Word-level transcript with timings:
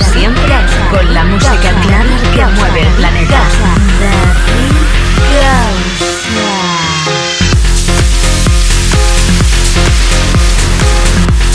Siempre 0.00 0.54
con 0.90 1.14
la 1.14 1.24
música 1.24 1.70
clara 1.82 2.16
que 2.32 2.46
mueve 2.46 2.82
el 2.82 2.92
planeta. 2.94 3.40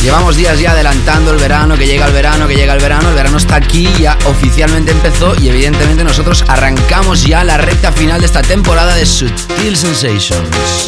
Llevamos 0.03 0.37
días 0.37 0.57
ya 0.57 0.71
adelantando 0.71 1.31
el 1.31 1.37
verano, 1.37 1.77
que 1.77 1.85
llega 1.85 2.05
el 2.05 2.13
verano, 2.13 2.47
que 2.47 2.55
llega 2.55 2.73
el 2.73 2.79
verano. 2.79 3.09
El 3.09 3.15
verano 3.15 3.37
está 3.37 3.57
aquí, 3.57 3.89
ya 3.99 4.17
oficialmente 4.25 4.91
empezó 4.91 5.35
y 5.35 5.49
evidentemente 5.49 6.05
nosotros 6.05 6.45
arrancamos 6.47 7.25
ya 7.25 7.43
la 7.43 7.57
recta 7.57 7.91
final 7.91 8.21
de 8.21 8.25
esta 8.25 8.41
temporada 8.41 8.95
de 8.95 9.05
Sutil 9.05 9.75
Sensations. 9.75 10.87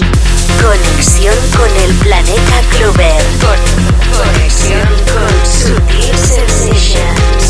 Conexión 0.61 1.35
con 1.57 1.69
el 1.83 1.93
planeta 1.95 2.61
Clover. 2.77 3.21
Conexión 4.17 4.87
con 5.13 5.29
Sutil 5.45 6.17
Sensations. 6.17 7.40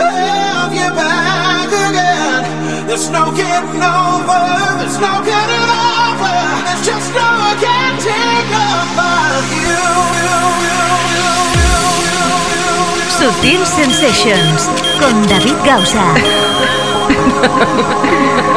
Have 0.00 0.72
you 0.72 0.90
back 0.94 1.68
again. 1.68 2.86
There's 2.86 3.08
no 3.10 3.30
getting 3.34 3.82
over, 3.82 4.42
there's 4.78 4.98
no 4.98 5.22
getting 5.22 5.66
over, 5.68 6.34
there's 6.66 6.84
just 6.86 7.08
no 7.14 7.30
getting 7.60 8.50
over 8.54 9.14
you. 9.52 9.82
Sutil 13.18 13.62
Sensations 13.64 14.68
con 15.00 15.14
David 15.26 15.56
Gausa. 15.64 16.06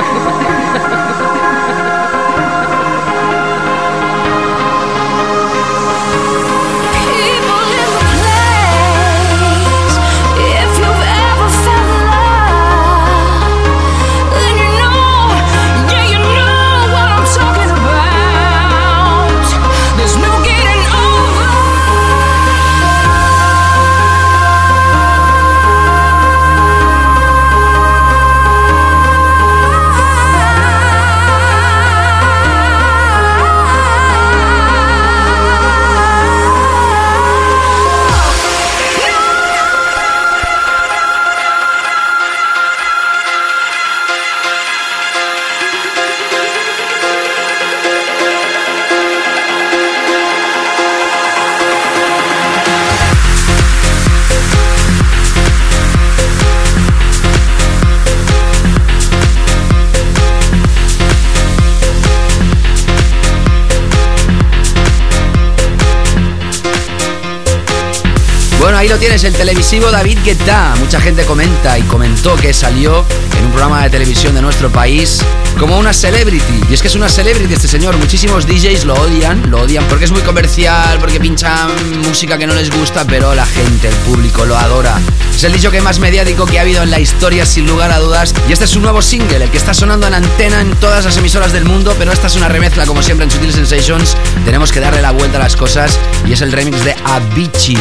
Bueno, 68.77 68.91
ahí 68.91 68.95
lo 68.95 68.99
tienes, 68.99 69.23
el 69.23 69.33
televisivo 69.33 69.89
David 69.89 70.19
Guetta. 70.23 70.75
Mucha 70.77 71.01
gente 71.01 71.25
comenta 71.25 71.79
y 71.79 71.81
comentó 71.81 72.35
que 72.35 72.53
salió 72.53 73.03
en 73.39 73.45
un 73.45 73.49
programa 73.49 73.81
de 73.81 73.89
televisión 73.89 74.35
de 74.35 74.41
nuestro 74.43 74.69
país 74.69 75.19
como 75.57 75.79
una 75.79 75.93
celebrity. 75.93 76.61
Y 76.69 76.75
es 76.75 76.81
que 76.83 76.87
es 76.87 76.93
una 76.93 77.09
celebrity 77.09 77.55
este 77.55 77.67
señor. 77.67 77.97
Muchísimos 77.97 78.45
DJs 78.45 78.85
lo 78.85 78.93
odian, 78.93 79.49
lo 79.49 79.61
odian 79.61 79.83
porque 79.85 80.05
es 80.05 80.11
muy 80.11 80.21
comercial, 80.21 80.99
porque 80.99 81.19
pinchan 81.19 81.71
música 82.03 82.37
que 82.37 82.45
no 82.45 82.53
les 82.53 82.69
gusta, 82.69 83.03
pero 83.07 83.33
la 83.33 83.47
gente, 83.47 83.87
el 83.87 83.95
público 83.95 84.45
lo 84.45 84.55
adora. 84.55 84.99
Es 85.33 85.43
el 85.43 85.53
dicho 85.53 85.71
que 85.71 85.81
más 85.81 85.97
mediático 85.97 86.45
que 86.45 86.59
ha 86.59 86.61
habido 86.61 86.83
en 86.83 86.91
la 86.91 86.99
historia, 86.99 87.47
sin 87.47 87.65
lugar 87.65 87.91
a 87.91 87.97
dudas. 87.97 88.35
Y 88.47 88.53
este 88.53 88.65
es 88.65 88.71
su 88.71 88.79
nuevo 88.79 89.01
single, 89.01 89.43
el 89.43 89.49
que 89.49 89.57
está 89.57 89.73
sonando 89.73 90.05
en 90.05 90.13
antena 90.13 90.61
en 90.61 90.69
todas 90.75 91.03
las 91.05 91.17
emisoras 91.17 91.51
del 91.51 91.65
mundo, 91.65 91.95
pero 91.97 92.11
esta 92.11 92.27
es 92.27 92.35
una 92.35 92.47
remezcla, 92.47 92.85
como 92.85 93.01
siempre 93.01 93.25
en 93.25 93.31
Sutil 93.31 93.53
Sensations. 93.53 94.15
Tenemos 94.45 94.71
que 94.71 94.79
darle 94.79 95.01
la 95.01 95.11
vuelta 95.11 95.39
a 95.39 95.41
las 95.41 95.55
cosas 95.55 95.99
y 96.27 96.33
es 96.33 96.41
el 96.41 96.51
remix 96.51 96.83
de 96.83 96.95
Avicii. 97.05 97.77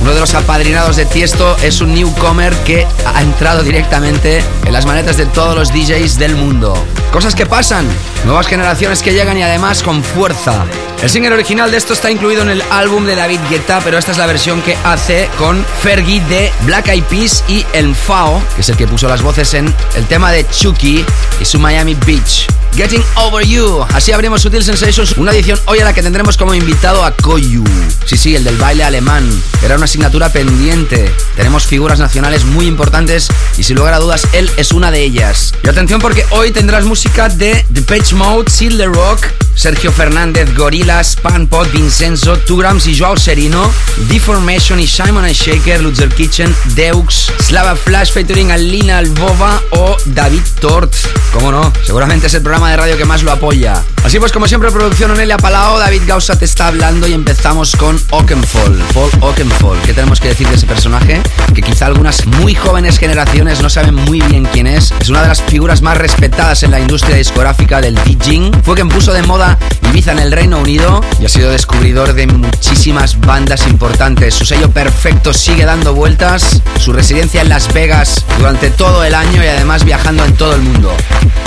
Uno 0.00 0.14
de 0.14 0.20
los 0.20 0.35
apadrinados 0.36 0.96
de 0.96 1.06
Tiesto 1.06 1.56
es 1.62 1.80
un 1.80 1.94
newcomer 1.94 2.54
que 2.64 2.86
ha 3.06 3.22
entrado 3.22 3.62
directamente 3.62 4.42
en 4.64 4.72
las 4.72 4.86
maletas 4.86 5.16
de 5.16 5.26
todos 5.26 5.54
los 5.54 5.72
DJs 5.72 6.18
del 6.18 6.36
mundo. 6.36 6.76
Cosas 7.12 7.34
que 7.34 7.46
pasan, 7.46 7.86
nuevas 8.24 8.46
generaciones 8.46 9.02
que 9.02 9.12
llegan 9.12 9.38
y 9.38 9.42
además 9.42 9.82
con 9.82 10.04
fuerza. 10.04 10.64
El 11.02 11.10
single 11.10 11.32
original 11.32 11.70
de 11.70 11.78
esto 11.78 11.92
está 11.92 12.10
incluido 12.10 12.42
en 12.42 12.50
el 12.50 12.62
álbum 12.70 13.04
de 13.06 13.16
David 13.16 13.40
Guetta, 13.50 13.80
pero 13.82 13.98
esta 13.98 14.12
es 14.12 14.18
la 14.18 14.26
versión 14.26 14.60
que 14.62 14.76
hace 14.84 15.28
con 15.38 15.64
Fergie 15.82 16.20
de 16.22 16.52
Black 16.62 16.88
Eyed 16.88 17.04
Peas 17.04 17.44
y 17.48 17.64
El 17.72 17.94
Fao, 17.94 18.42
que 18.54 18.60
es 18.60 18.68
el 18.68 18.76
que 18.76 18.86
puso 18.86 19.08
las 19.08 19.22
voces 19.22 19.54
en 19.54 19.72
el 19.94 20.06
tema 20.06 20.32
de 20.32 20.46
Chucky 20.48 21.04
y 21.40 21.44
su 21.44 21.58
Miami 21.58 21.94
Beach. 22.06 22.46
Getting 22.76 23.02
Over 23.14 23.46
You. 23.46 23.86
Así 23.94 24.12
abrimos 24.12 24.42
Sutil 24.42 24.62
Sensations, 24.62 25.16
una 25.16 25.32
edición 25.32 25.58
hoy 25.64 25.78
a 25.78 25.84
la 25.84 25.94
que 25.94 26.02
tendremos 26.02 26.36
como 26.36 26.54
invitado 26.54 27.02
a 27.06 27.10
Koyu. 27.10 27.64
Sí, 28.04 28.18
sí, 28.18 28.36
el 28.36 28.44
del 28.44 28.58
baile 28.58 28.84
alemán. 28.84 29.26
Era 29.62 29.76
una 29.76 29.86
asignatura 29.86 30.25
pendiente. 30.32 31.10
Tenemos 31.36 31.66
figuras 31.66 31.98
nacionales 31.98 32.44
muy 32.44 32.66
importantes 32.66 33.28
y 33.56 33.62
sin 33.62 33.76
lugar 33.76 33.94
a 33.94 33.98
dudas 33.98 34.26
él 34.32 34.50
es 34.56 34.72
una 34.72 34.90
de 34.90 35.02
ellas. 35.02 35.54
Y 35.62 35.68
atención 35.68 36.00
porque 36.00 36.24
hoy 36.30 36.50
tendrás 36.50 36.84
música 36.84 37.28
de 37.28 37.64
The 37.72 37.82
Pitch 37.82 38.12
Mode, 38.12 38.50
Seal 38.50 38.76
the 38.76 38.86
Rock, 38.86 39.26
Sergio 39.56 39.90
Fernández, 39.90 40.54
Gorillaz, 40.54 41.16
Panpot, 41.16 41.70
Vincenzo, 41.72 42.38
Tugrams 42.38 42.86
y 42.86 42.98
Joao 42.98 43.16
Serino, 43.16 43.72
Deformation 44.08 44.78
y 44.78 44.86
Simon 44.86 45.24
and 45.24 45.34
Shaker, 45.34 45.80
Luther 45.80 46.10
Kitchen, 46.10 46.54
Deux, 46.74 47.32
Slava 47.40 47.74
Flash 47.74 48.12
featuring 48.12 48.52
Alina 48.52 48.98
Albova 48.98 49.60
o 49.70 49.96
David 50.04 50.42
Tort. 50.60 50.94
¿Cómo 51.32 51.50
no? 51.50 51.72
Seguramente 51.84 52.26
es 52.26 52.34
el 52.34 52.42
programa 52.42 52.70
de 52.70 52.76
radio 52.76 52.96
que 52.98 53.06
más 53.06 53.22
lo 53.22 53.32
apoya. 53.32 53.82
Así 54.04 54.18
pues, 54.20 54.30
como 54.30 54.46
siempre, 54.46 54.70
producción 54.70 55.10
Onelia 55.10 55.38
Palao, 55.38 55.78
David 55.78 56.02
Gausa 56.06 56.38
te 56.38 56.44
está 56.44 56.68
hablando 56.68 57.08
y 57.08 57.14
empezamos 57.14 57.74
con 57.76 58.00
Oakenfold, 58.10 58.82
Paul 58.92 59.10
Oakenfold. 59.20 59.82
¿Qué 59.82 59.94
tenemos 59.94 60.15
que 60.20 60.28
decir 60.28 60.48
de 60.48 60.54
ese 60.54 60.66
personaje? 60.66 61.20
Que 61.54 61.62
quizá 61.62 61.86
algunas 61.86 62.26
muy 62.26 62.54
jóvenes 62.54 62.98
generaciones 62.98 63.60
no 63.60 63.68
saben 63.68 63.94
muy 63.94 64.20
bien 64.20 64.46
quién 64.52 64.66
es. 64.66 64.92
Es 65.00 65.08
una 65.08 65.22
de 65.22 65.28
las 65.28 65.42
figuras 65.42 65.82
más 65.82 65.96
respetadas 65.96 66.62
en 66.62 66.70
la 66.70 66.80
industria 66.80 67.16
discográfica 67.16 67.80
del 67.80 67.94
DJing. 67.94 68.52
Fue 68.62 68.74
quien 68.74 68.88
puso 68.88 69.12
de 69.12 69.22
moda 69.22 69.58
Ibiza 69.90 70.12
en 70.12 70.18
el 70.18 70.32
Reino 70.32 70.58
Unido 70.58 71.02
y 71.20 71.26
ha 71.26 71.28
sido 71.28 71.50
descubridor 71.50 72.14
de 72.14 72.26
muchísimas 72.26 73.20
bandas 73.20 73.66
importantes. 73.66 74.34
Su 74.34 74.44
sello 74.44 74.70
perfecto 74.70 75.32
sigue 75.32 75.64
dando 75.64 75.94
vueltas, 75.94 76.62
su 76.78 76.92
residencia 76.92 77.42
en 77.42 77.48
Las 77.48 77.72
Vegas 77.72 78.24
durante 78.38 78.70
todo 78.70 79.04
el 79.04 79.14
año 79.14 79.42
y 79.42 79.46
además 79.46 79.84
viajando 79.84 80.24
en 80.24 80.34
todo 80.34 80.54
el 80.54 80.62
mundo. 80.62 80.94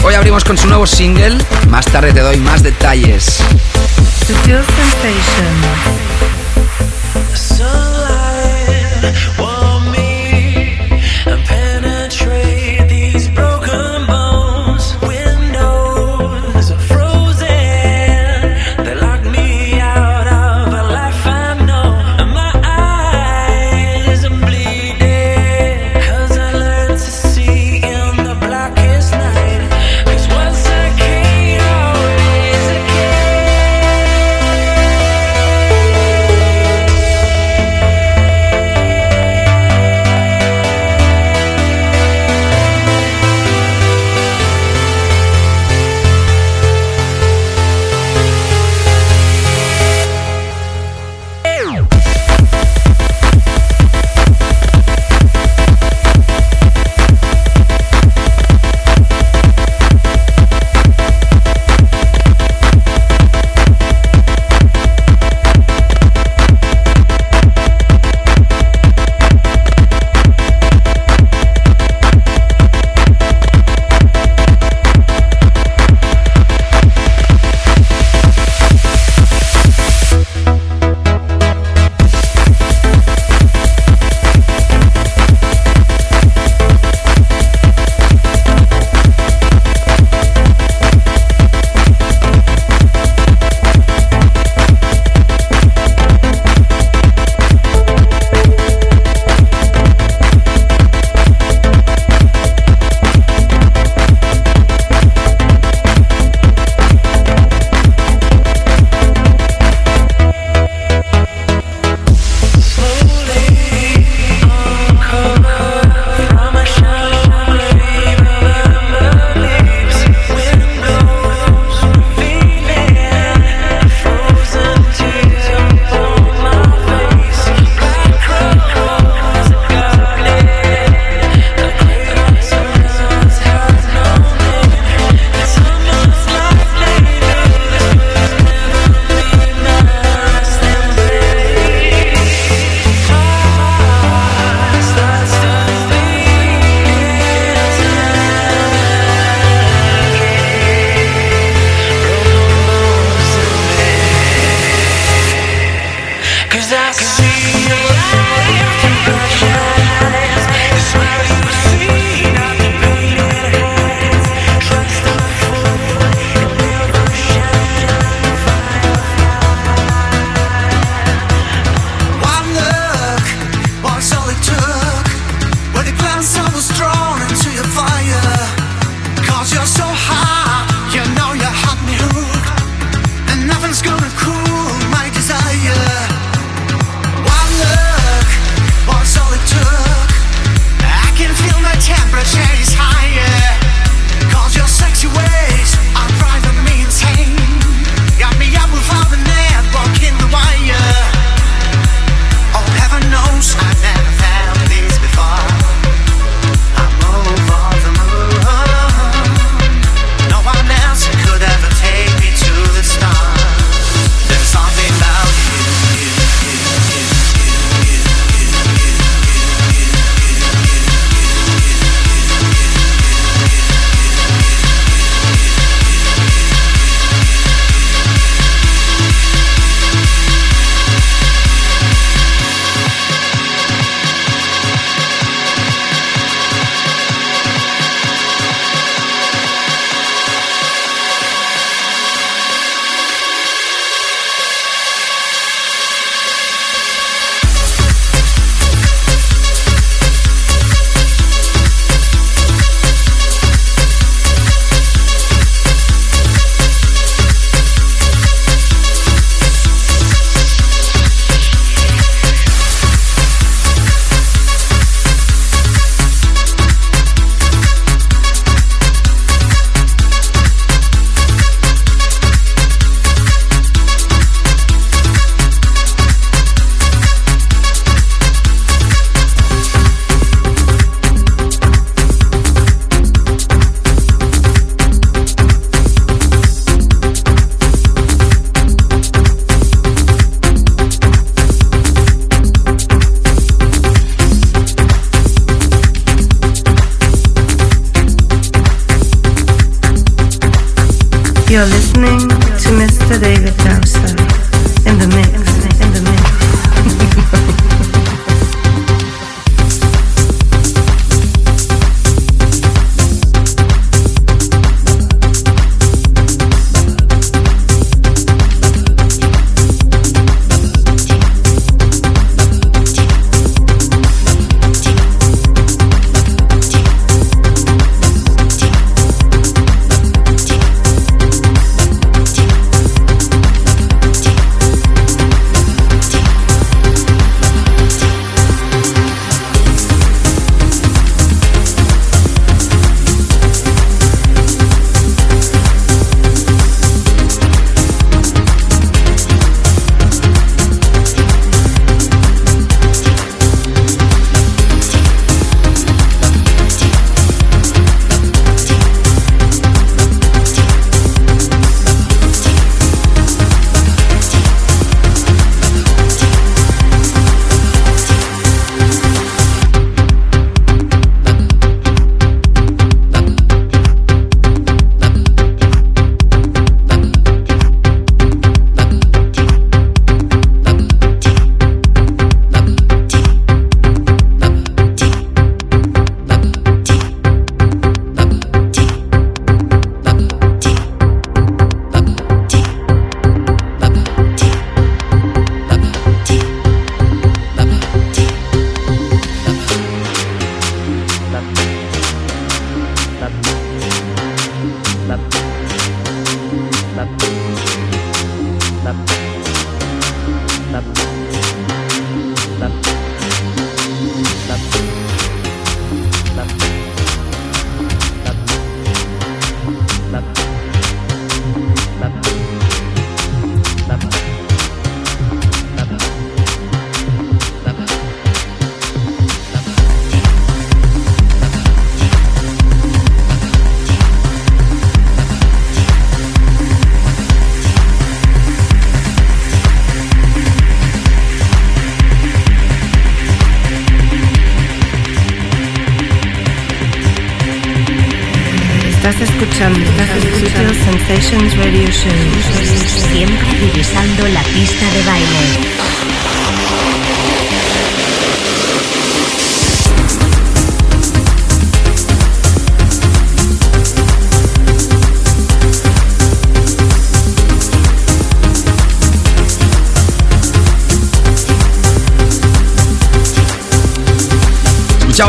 Hoy 0.04 0.14
abrimos 0.14 0.44
con 0.44 0.58
su 0.58 0.68
nuevo 0.68 0.88
single, 0.88 1.38
más 1.70 1.86
tarde 1.86 2.12
te 2.14 2.22
doy 2.22 2.38
más 2.38 2.64
detalles. 2.64 3.38
Sutil 4.26 4.60
Sensations. 9.02 9.59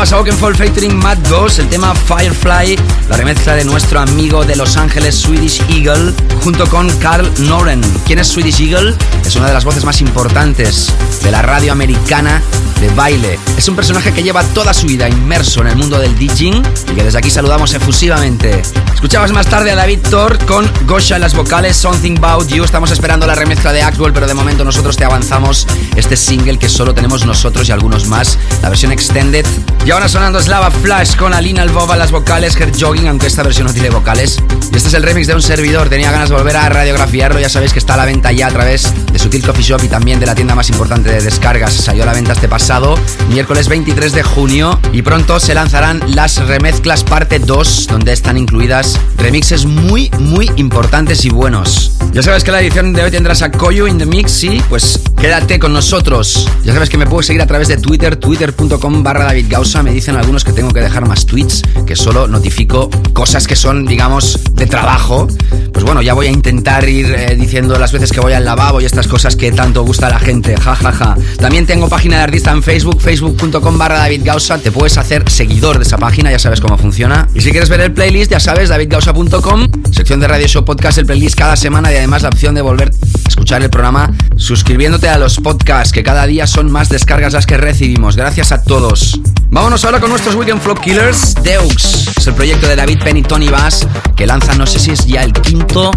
Escuchabas 0.00 0.09
a 0.09 0.09
Oakenfold 0.20 0.56
featuring 0.58 0.94
Matt 0.94 1.18
Goss, 1.30 1.60
el 1.60 1.68
tema 1.70 1.94
Firefly, 1.94 2.76
la 3.08 3.16
remezcla 3.16 3.54
de 3.54 3.64
nuestro 3.64 4.00
amigo 4.00 4.44
de 4.44 4.54
Los 4.54 4.76
Ángeles 4.76 5.14
Swedish 5.14 5.62
Eagle, 5.70 6.12
junto 6.44 6.68
con 6.68 6.90
Carl 6.98 7.26
Noren. 7.38 7.80
¿Quién 8.04 8.18
es 8.18 8.28
Swedish 8.28 8.60
Eagle? 8.60 8.94
Es 9.24 9.36
una 9.36 9.46
de 9.46 9.54
las 9.54 9.64
voces 9.64 9.82
más 9.82 10.02
importantes 10.02 10.92
de 11.22 11.30
la 11.30 11.40
radio 11.40 11.72
americana 11.72 12.42
de 12.82 12.90
baile. 12.90 13.38
Es 13.56 13.68
un 13.68 13.76
personaje 13.76 14.12
que 14.12 14.22
lleva 14.22 14.42
toda 14.42 14.74
su 14.74 14.86
vida 14.86 15.08
inmerso 15.08 15.60
en 15.60 15.68
el 15.68 15.76
mundo 15.76 15.98
del 15.98 16.18
DJing 16.18 16.62
y 16.92 16.94
que 16.94 17.04
desde 17.04 17.18
aquí 17.18 17.30
saludamos 17.30 17.72
efusivamente. 17.74 18.62
Escuchabas 18.92 19.32
más 19.32 19.46
tarde 19.46 19.70
a 19.70 19.76
David 19.76 20.00
Thor 20.10 20.38
con 20.46 20.70
Gosha 20.86 21.16
en 21.16 21.22
las 21.22 21.34
vocales, 21.34 21.76
Something 21.76 22.18
About 22.18 22.48
You. 22.48 22.64
Estamos 22.64 22.90
esperando 22.90 23.26
la 23.26 23.34
remezcla 23.34 23.72
de 23.72 23.82
Axwell, 23.82 24.12
pero 24.12 24.26
de 24.26 24.34
momento 24.34 24.64
nosotros 24.64 24.96
te 24.96 25.04
avanzamos 25.04 25.66
este 25.96 26.16
single 26.16 26.58
que 26.58 26.68
solo 26.68 26.94
tenemos 26.94 27.24
nosotros 27.24 27.68
y 27.68 27.72
algunos 27.72 28.06
más, 28.08 28.38
la 28.62 28.68
versión 28.68 28.92
extended. 28.92 29.46
Y 29.84 29.90
ahora 29.90 30.08
sonando 30.10 30.40
Slava 30.40 30.72
Flash 30.72 31.14
con 31.14 31.32
Alina 31.32 31.62
Albova 31.62 31.96
las 31.96 32.10
vocales, 32.10 32.56
Her 32.56 32.72
Jogging, 32.76 33.06
aunque 33.06 33.28
esta 33.28 33.44
versión 33.44 33.68
no 33.68 33.72
tiene 33.72 33.90
vocales. 33.90 34.42
Y 34.72 34.76
este 34.76 34.88
es 34.88 34.94
el 34.94 35.04
remix 35.04 35.28
de 35.28 35.36
un 35.36 35.42
servidor. 35.42 35.88
Tenía 35.88 36.10
ganas 36.10 36.30
de 36.30 36.34
volver 36.34 36.56
a 36.56 36.68
radiografiarlo. 36.68 37.38
Ya 37.38 37.48
sabéis 37.48 37.72
que 37.72 37.78
está 37.78 37.94
a 37.94 37.98
la 37.98 38.06
venta 38.06 38.32
ya 38.32 38.48
a 38.48 38.50
través 38.50 38.92
de 39.12 39.18
Sutil 39.20 39.46
Coffee 39.46 39.62
Shop 39.62 39.80
y 39.84 39.88
también 39.88 40.18
de 40.18 40.26
la 40.26 40.34
tienda 40.34 40.56
más 40.56 40.68
importante 40.68 41.12
de 41.12 41.20
descargas. 41.22 41.72
Salió 41.72 42.02
a 42.02 42.06
la 42.06 42.12
venta 42.12 42.32
este 42.32 42.48
pasado, 42.48 42.98
miércoles 43.28 43.68
23 43.68 44.12
de 44.12 44.22
junio. 44.24 44.80
Y 44.92 45.02
pronto 45.02 45.38
se 45.38 45.54
lanzarán 45.54 46.00
las 46.08 46.44
remezclas 46.44 47.04
parte 47.04 47.38
2, 47.38 47.86
donde 47.88 48.12
están 48.12 48.36
incluidas 48.36 48.98
remixes 49.16 49.64
muy, 49.64 50.10
muy 50.18 50.50
importantes 50.56 51.24
y 51.24 51.30
buenos. 51.30 51.92
Ya 52.12 52.24
sabes 52.24 52.42
que 52.42 52.50
la 52.50 52.60
edición 52.60 52.92
de 52.92 53.04
hoy 53.04 53.10
tendrás 53.12 53.42
a 53.42 53.52
Koyu 53.52 53.86
in 53.86 53.98
the 53.98 54.06
Mix, 54.06 54.32
sí, 54.32 54.60
pues 54.68 55.00
quédate 55.20 55.60
con 55.60 55.72
nosotros. 55.72 56.48
Ya 56.64 56.72
sabes 56.72 56.90
que 56.90 56.98
me 56.98 57.06
puedes 57.06 57.26
seguir 57.26 57.40
a 57.40 57.46
través 57.46 57.68
de 57.68 57.76
Twitter, 57.76 58.16
twitter.com 58.16 59.02
barra 59.04 59.26
David 59.26 59.46
Gausa. 59.48 59.84
Me 59.84 59.92
dicen 60.00 60.16
algunos 60.16 60.44
que 60.44 60.54
tengo 60.54 60.70
que 60.70 60.80
dejar 60.80 61.06
más 61.06 61.26
tweets, 61.26 61.62
que 61.86 61.94
solo 61.94 62.26
notifico 62.26 62.88
cosas 63.12 63.46
que 63.46 63.54
son, 63.54 63.84
digamos, 63.84 64.40
de 64.54 64.66
trabajo. 64.66 65.28
Pues 65.74 65.84
bueno, 65.84 66.00
ya 66.00 66.14
voy 66.14 66.26
a 66.26 66.30
intentar 66.30 66.88
ir 66.88 67.14
eh, 67.14 67.36
diciendo 67.36 67.78
las 67.78 67.92
veces 67.92 68.10
que 68.10 68.18
voy 68.18 68.32
al 68.32 68.46
lavabo 68.46 68.80
y 68.80 68.86
estas 68.86 69.06
cosas 69.06 69.36
que 69.36 69.52
tanto 69.52 69.82
gusta 69.82 70.06
a 70.06 70.10
la 70.10 70.18
gente. 70.18 70.56
Ja, 70.56 70.74
ja, 70.74 70.92
ja. 70.92 71.16
También 71.38 71.66
tengo 71.66 71.90
página 71.90 72.16
de 72.16 72.22
artista 72.22 72.50
en 72.50 72.62
Facebook, 72.62 72.98
facebook.com 72.98 73.76
barra 73.76 73.98
David. 73.98 74.26
Te 74.62 74.72
puedes 74.72 74.96
hacer 74.96 75.28
seguidor 75.28 75.76
de 75.76 75.84
esa 75.84 75.98
página, 75.98 76.30
ya 76.30 76.38
sabes 76.38 76.62
cómo 76.62 76.78
funciona. 76.78 77.28
Y 77.34 77.42
si 77.42 77.50
quieres 77.50 77.68
ver 77.68 77.82
el 77.82 77.92
playlist, 77.92 78.30
ya 78.30 78.40
sabes, 78.40 78.70
davidgausa.com, 78.70 79.68
sección 79.92 80.20
de 80.20 80.28
Radio 80.28 80.48
Show 80.48 80.64
Podcast, 80.64 80.96
el 80.96 81.04
playlist 81.04 81.36
cada 81.36 81.56
semana 81.56 81.92
y 81.92 81.96
además 81.96 82.22
la 82.22 82.30
opción 82.30 82.54
de 82.54 82.62
volver 82.62 82.90
a 82.90 83.28
escuchar 83.28 83.62
el 83.62 83.68
programa 83.68 84.10
suscribiéndote 84.36 85.10
a 85.10 85.18
los 85.18 85.40
podcasts, 85.40 85.92
que 85.92 86.02
cada 86.02 86.26
día 86.26 86.46
son 86.46 86.72
más 86.72 86.88
descargas 86.88 87.34
las 87.34 87.44
que 87.44 87.58
recibimos. 87.58 88.16
Gracias 88.16 88.50
a 88.50 88.62
todos. 88.62 89.20
Vámonos 89.50 89.84
ahora 89.90 90.00
con 90.02 90.10
nuestros 90.10 90.36
Weekend 90.36 90.62
Flow 90.62 90.76
Killers. 90.76 91.34
Deux 91.42 92.06
es 92.16 92.24
el 92.28 92.34
proyecto 92.34 92.68
de 92.68 92.76
David 92.76 93.02
Penn 93.02 93.16
y 93.16 93.22
Tony 93.22 93.48
Bass, 93.48 93.88
que 94.14 94.24
lanza, 94.24 94.54
no 94.54 94.64
sé 94.64 94.78
si 94.78 94.92
es 94.92 95.04
ya 95.04 95.24
el 95.24 95.32
quinto 95.32 95.90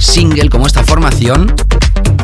single 0.00 0.48
como 0.48 0.66
esta 0.66 0.82
formación. 0.82 1.54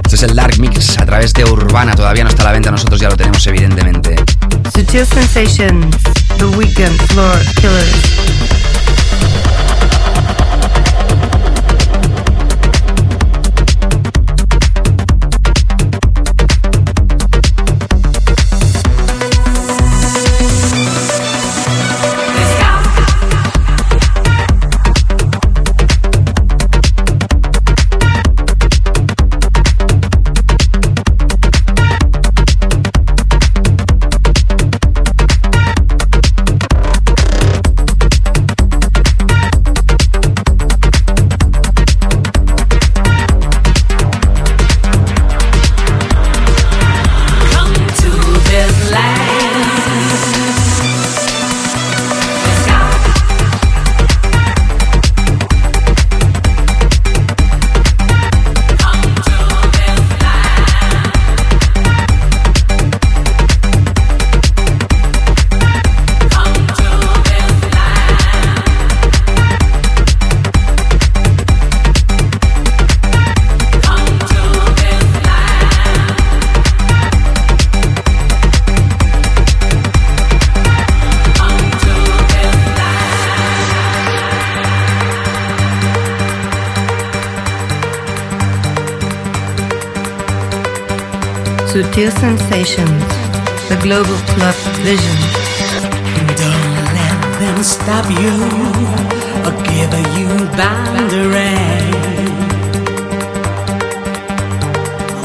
Este 0.03 0.17
es 0.17 0.23
el 0.23 0.35
Dark 0.35 0.59
Mix 0.59 0.99
a 0.99 1.05
través 1.05 1.35
de 1.35 1.45
Urbana, 1.45 1.95
todavía 1.95 2.25
no 2.25 2.31
está 2.31 2.41
a 2.41 2.47
la 2.47 2.53
venta, 2.53 2.71
nosotros 2.71 2.99
ya 2.99 3.11
lo 3.11 3.19
tenemos 3.19 3.47
evidentemente. 3.47 4.17
Sensations, 4.73 5.95
The 6.39 6.47
Weekend 6.57 6.99
Floor 7.09 7.39
Killers. 7.57 8.80
Sutil 91.91 92.13
Sensations, 92.21 93.03
the 93.69 93.77
global 93.83 94.15
club 94.31 94.55
vision. 94.87 95.19
Don't 96.39 96.85
let 96.95 97.19
them 97.41 97.65
stop 97.65 98.07
you 98.07 98.31
or 99.43 99.51
give 99.67 99.91
you 100.15 100.29
boundary. 100.55 101.59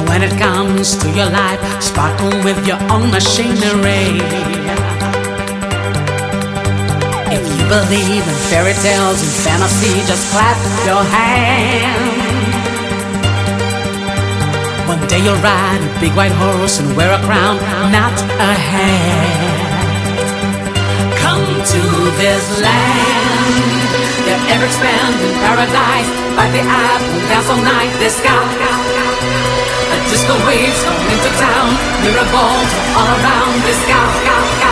When 0.09 0.23
it 0.23 0.35
comes 0.39 0.97
to 0.97 1.07
your 1.11 1.29
life, 1.29 1.61
sparkle 1.83 2.33
with 2.43 2.57
your 2.65 2.81
own 2.89 3.11
machinery. 3.11 4.17
If 7.29 7.43
you 7.45 7.65
believe 7.69 8.25
in 8.25 8.37
fairy 8.49 8.73
tales 8.73 9.21
and 9.21 9.33
fantasy, 9.45 9.93
just 10.07 10.31
clap 10.31 10.57
your 10.87 11.03
hands. 11.03 12.14
One 14.87 15.01
day 15.07 15.17
you'll 15.17 15.41
ride 15.41 15.81
a 15.81 15.99
big 15.99 16.13
white 16.13 16.31
horse 16.31 16.79
and 16.79 16.95
wear 16.95 17.11
a 17.11 17.21
crown, 17.25 17.57
not 17.89 18.13
a 18.37 18.53
hat. 18.53 19.65
Come 21.17 21.41
to 21.41 21.81
this 22.21 22.45
land, 22.61 23.81
your 24.29 24.37
ever 24.53 24.65
expanding 24.69 25.33
paradise. 25.41 26.09
Bite 26.37 26.53
the 26.53 26.61
apple, 26.61 27.17
dance 27.33 27.49
all 27.49 27.61
night, 27.65 27.89
this 27.97 28.13
sky. 28.21 28.45
A 29.89 29.97
disco 30.05 30.37
waves 30.45 30.81
come 30.85 31.01
into 31.09 31.31
town, 31.41 31.69
mirror 32.05 32.29
balls 32.29 32.71
all 32.93 33.09
around 33.09 33.57
sky, 33.65 34.05
sky, 34.21 34.64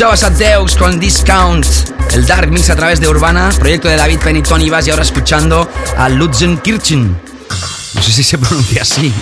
Escuchabas 0.00 0.24
a 0.24 0.30
Deux 0.30 0.76
con 0.76 0.98
Discount, 0.98 1.66
el 2.12 2.24
Dark 2.24 2.50
Mix 2.50 2.70
a 2.70 2.74
través 2.74 3.00
de 3.00 3.08
Urbana, 3.10 3.50
proyecto 3.58 3.86
de 3.86 3.96
David 3.96 4.18
Penn 4.20 4.34
y 4.34 4.42
Tony 4.42 4.70
Bass 4.70 4.86
y 4.86 4.90
ahora 4.92 5.02
escuchando 5.02 5.70
a 5.94 6.08
Kirchen. 6.62 7.20
No 7.92 8.02
sé 8.02 8.10
si 8.10 8.22
se 8.22 8.38
pronuncia 8.42 8.80
así, 8.80 9.12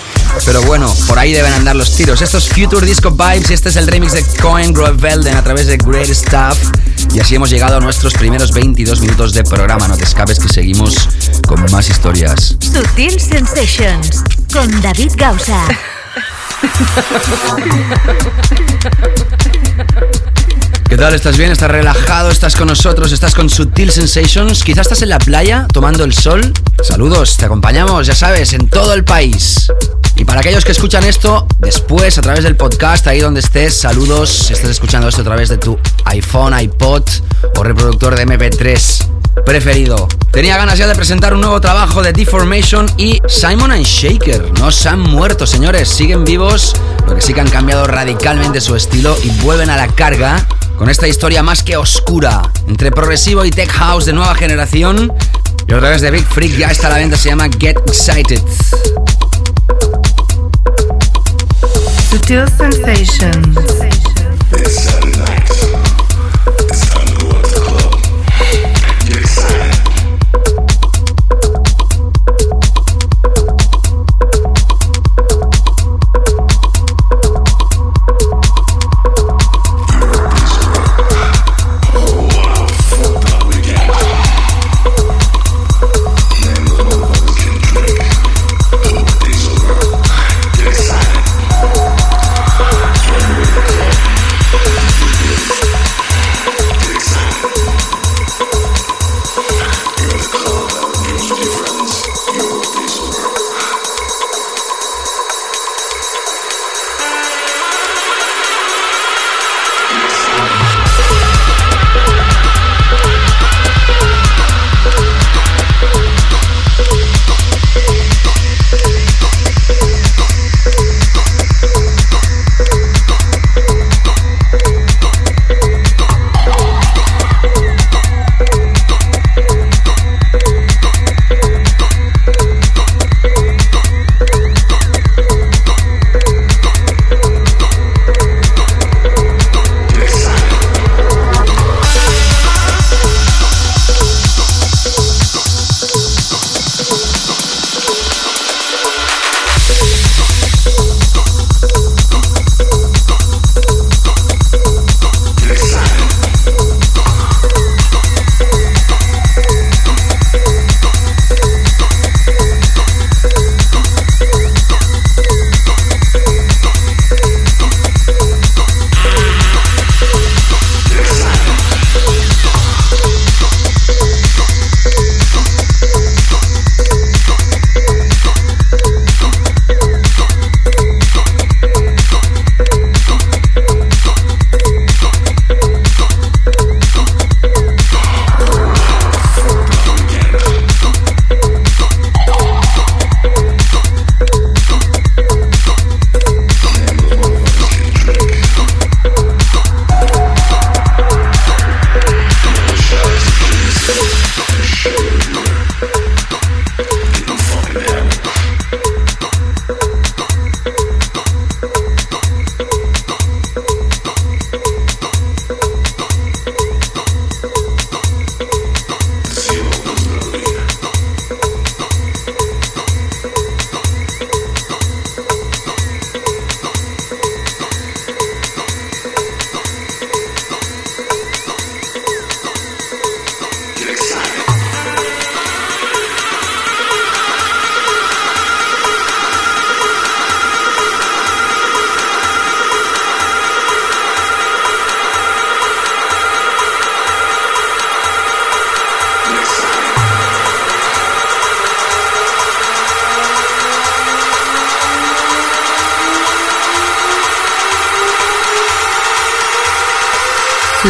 pero 0.45 0.63
bueno, 0.63 0.95
por 1.09 1.19
ahí 1.19 1.33
deben 1.33 1.53
andar 1.53 1.75
los 1.75 1.97
tiros. 1.97 2.23
Esto 2.23 2.39
es 2.39 2.49
Future 2.49 2.87
Disco 2.87 3.11
Vibes 3.11 3.51
y 3.51 3.55
este 3.55 3.71
es 3.71 3.77
el 3.77 3.89
remix 3.89 4.13
de 4.13 4.23
Cohen 4.41 4.73
Velden 4.73 5.37
a 5.37 5.43
través 5.43 5.67
de 5.67 5.79
Great 5.79 6.11
Stuff. 6.11 6.57
Y 7.13 7.19
así 7.19 7.35
hemos 7.35 7.51
llegado 7.51 7.79
a 7.79 7.81
nuestros 7.81 8.15
primeros 8.15 8.53
22 8.53 9.01
minutos 9.01 9.35
de 9.35 9.43
programa. 9.43 9.89
No 9.89 9.97
te 9.97 10.05
escapes 10.05 10.39
que 10.39 10.49
seguimos 10.49 11.09
con 11.49 11.61
más 11.73 11.91
historias. 11.91 12.57
Sutil 12.61 13.19
Sensations 13.19 14.23
con 14.53 14.81
David 14.81 15.11
Gausa. 15.17 15.61
¿Qué 20.89 20.97
tal? 20.97 21.13
¿Estás 21.13 21.37
bien? 21.37 21.53
¿Estás 21.53 21.71
relajado? 21.71 22.31
¿Estás 22.31 22.57
con 22.57 22.69
nosotros? 22.69 23.13
¿Estás 23.13 23.35
con 23.35 23.51
Sutil 23.51 23.91
Sensations? 23.91 24.65
Quizás 24.65 24.87
estás 24.87 25.03
en 25.03 25.11
la 25.11 25.19
playa 25.19 25.67
tomando 25.71 26.03
el 26.03 26.15
sol. 26.15 26.41
Saludos, 26.83 27.37
te 27.37 27.45
acompañamos, 27.45 28.07
ya 28.07 28.15
sabes, 28.15 28.55
en 28.55 28.71
todo 28.71 28.95
el 28.95 29.05
país. 29.05 29.71
Y 30.17 30.25
para 30.25 30.41
aquellos 30.41 30.65
que 30.65 30.73
escuchan 30.73 31.05
esto 31.05 31.47
después 31.59 32.17
a 32.17 32.23
través 32.23 32.43
del 32.43 32.57
podcast, 32.57 33.07
ahí 33.07 33.21
donde 33.21 33.41
estés, 33.41 33.75
saludos. 33.75 34.31
Si 34.31 34.55
estás 34.55 34.71
escuchando 34.71 35.09
esto 35.09 35.21
a 35.21 35.25
través 35.25 35.51
de 35.51 35.59
tu 35.59 35.79
iPhone, 36.07 36.59
iPod 36.59 37.03
o 37.57 37.63
reproductor 37.63 38.17
de 38.17 38.27
MP3 38.27 39.09
preferido. 39.45 40.09
Tenía 40.33 40.57
ganas 40.57 40.79
ya 40.79 40.87
de 40.87 40.95
presentar 40.95 41.35
un 41.35 41.43
nuevo 41.43 41.61
trabajo 41.61 42.03
de 42.03 42.15
Deformation 42.15 42.91
y 42.97 43.21
Simon 43.29 43.73
and 43.73 43.85
Shaker. 43.85 44.59
No 44.59 44.71
se 44.71 44.89
han 44.89 45.01
muerto, 45.01 45.47
señores, 45.47 45.91
siguen 45.91 46.25
vivos, 46.25 46.75
lo 47.07 47.15
que 47.15 47.21
sí 47.21 47.35
que 47.35 47.43
han 47.43 47.51
cambiado 47.51 47.87
radicalmente 47.87 48.63
su 48.63 48.75
estilo 48.75 49.17
y 49.23 49.31
vuelven 49.43 49.69
a 49.69 49.77
la 49.77 49.89
carga 49.89 50.47
con 50.79 50.89
esta 50.89 51.09
historia 51.09 51.43
más 51.43 51.65
que 51.65 51.77
oscura 51.77 52.51
entre 52.69 52.93
progresivo 52.93 53.45
y 53.45 53.51
tech 53.51 53.69
house 53.71 54.07
de 54.07 54.13
nueva 54.13 54.35
generación. 54.37 55.13
Y 55.67 55.73
otra 55.73 55.91
vez 55.91 56.01
de 56.01 56.11
Big 56.11 56.25
Freak 56.25 56.57
ya 56.57 56.69
está 56.69 56.87
a 56.87 56.91
la 56.91 56.97
venta, 56.99 57.17
se 57.17 57.29
llama 57.29 57.49
Get 57.59 57.77
Excited. 57.87 58.41
Sutil 62.11 62.45
Sensations. 62.57 63.59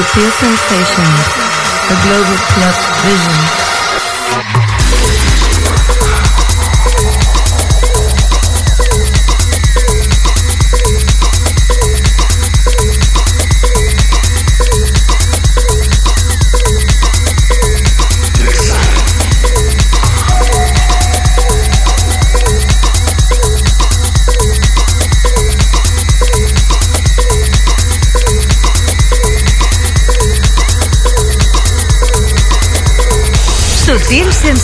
Sutil 0.09 0.31
Sensations, 0.31 1.27
a 1.91 1.97
global 2.03 2.37
club 2.55 2.75
vision. 3.05 3.68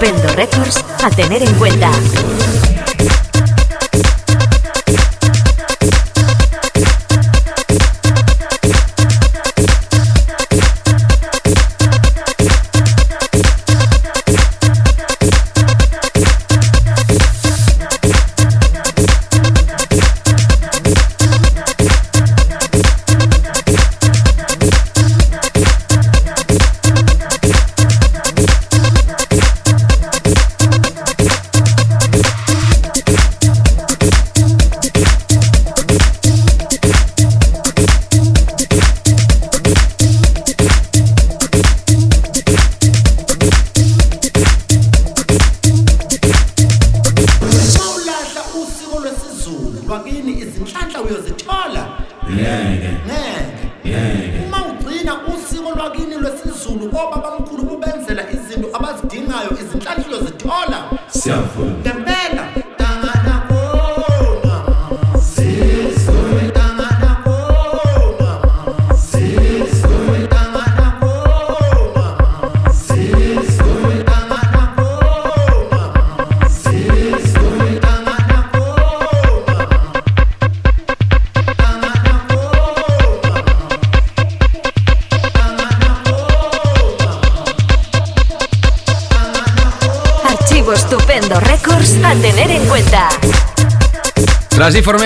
Tema 0.00 0.16
Estupendo 0.16 0.34
Records 0.34 0.84
a 1.04 1.10
tener 1.10 1.42
en 1.42 1.54
cuenta. 1.56 1.90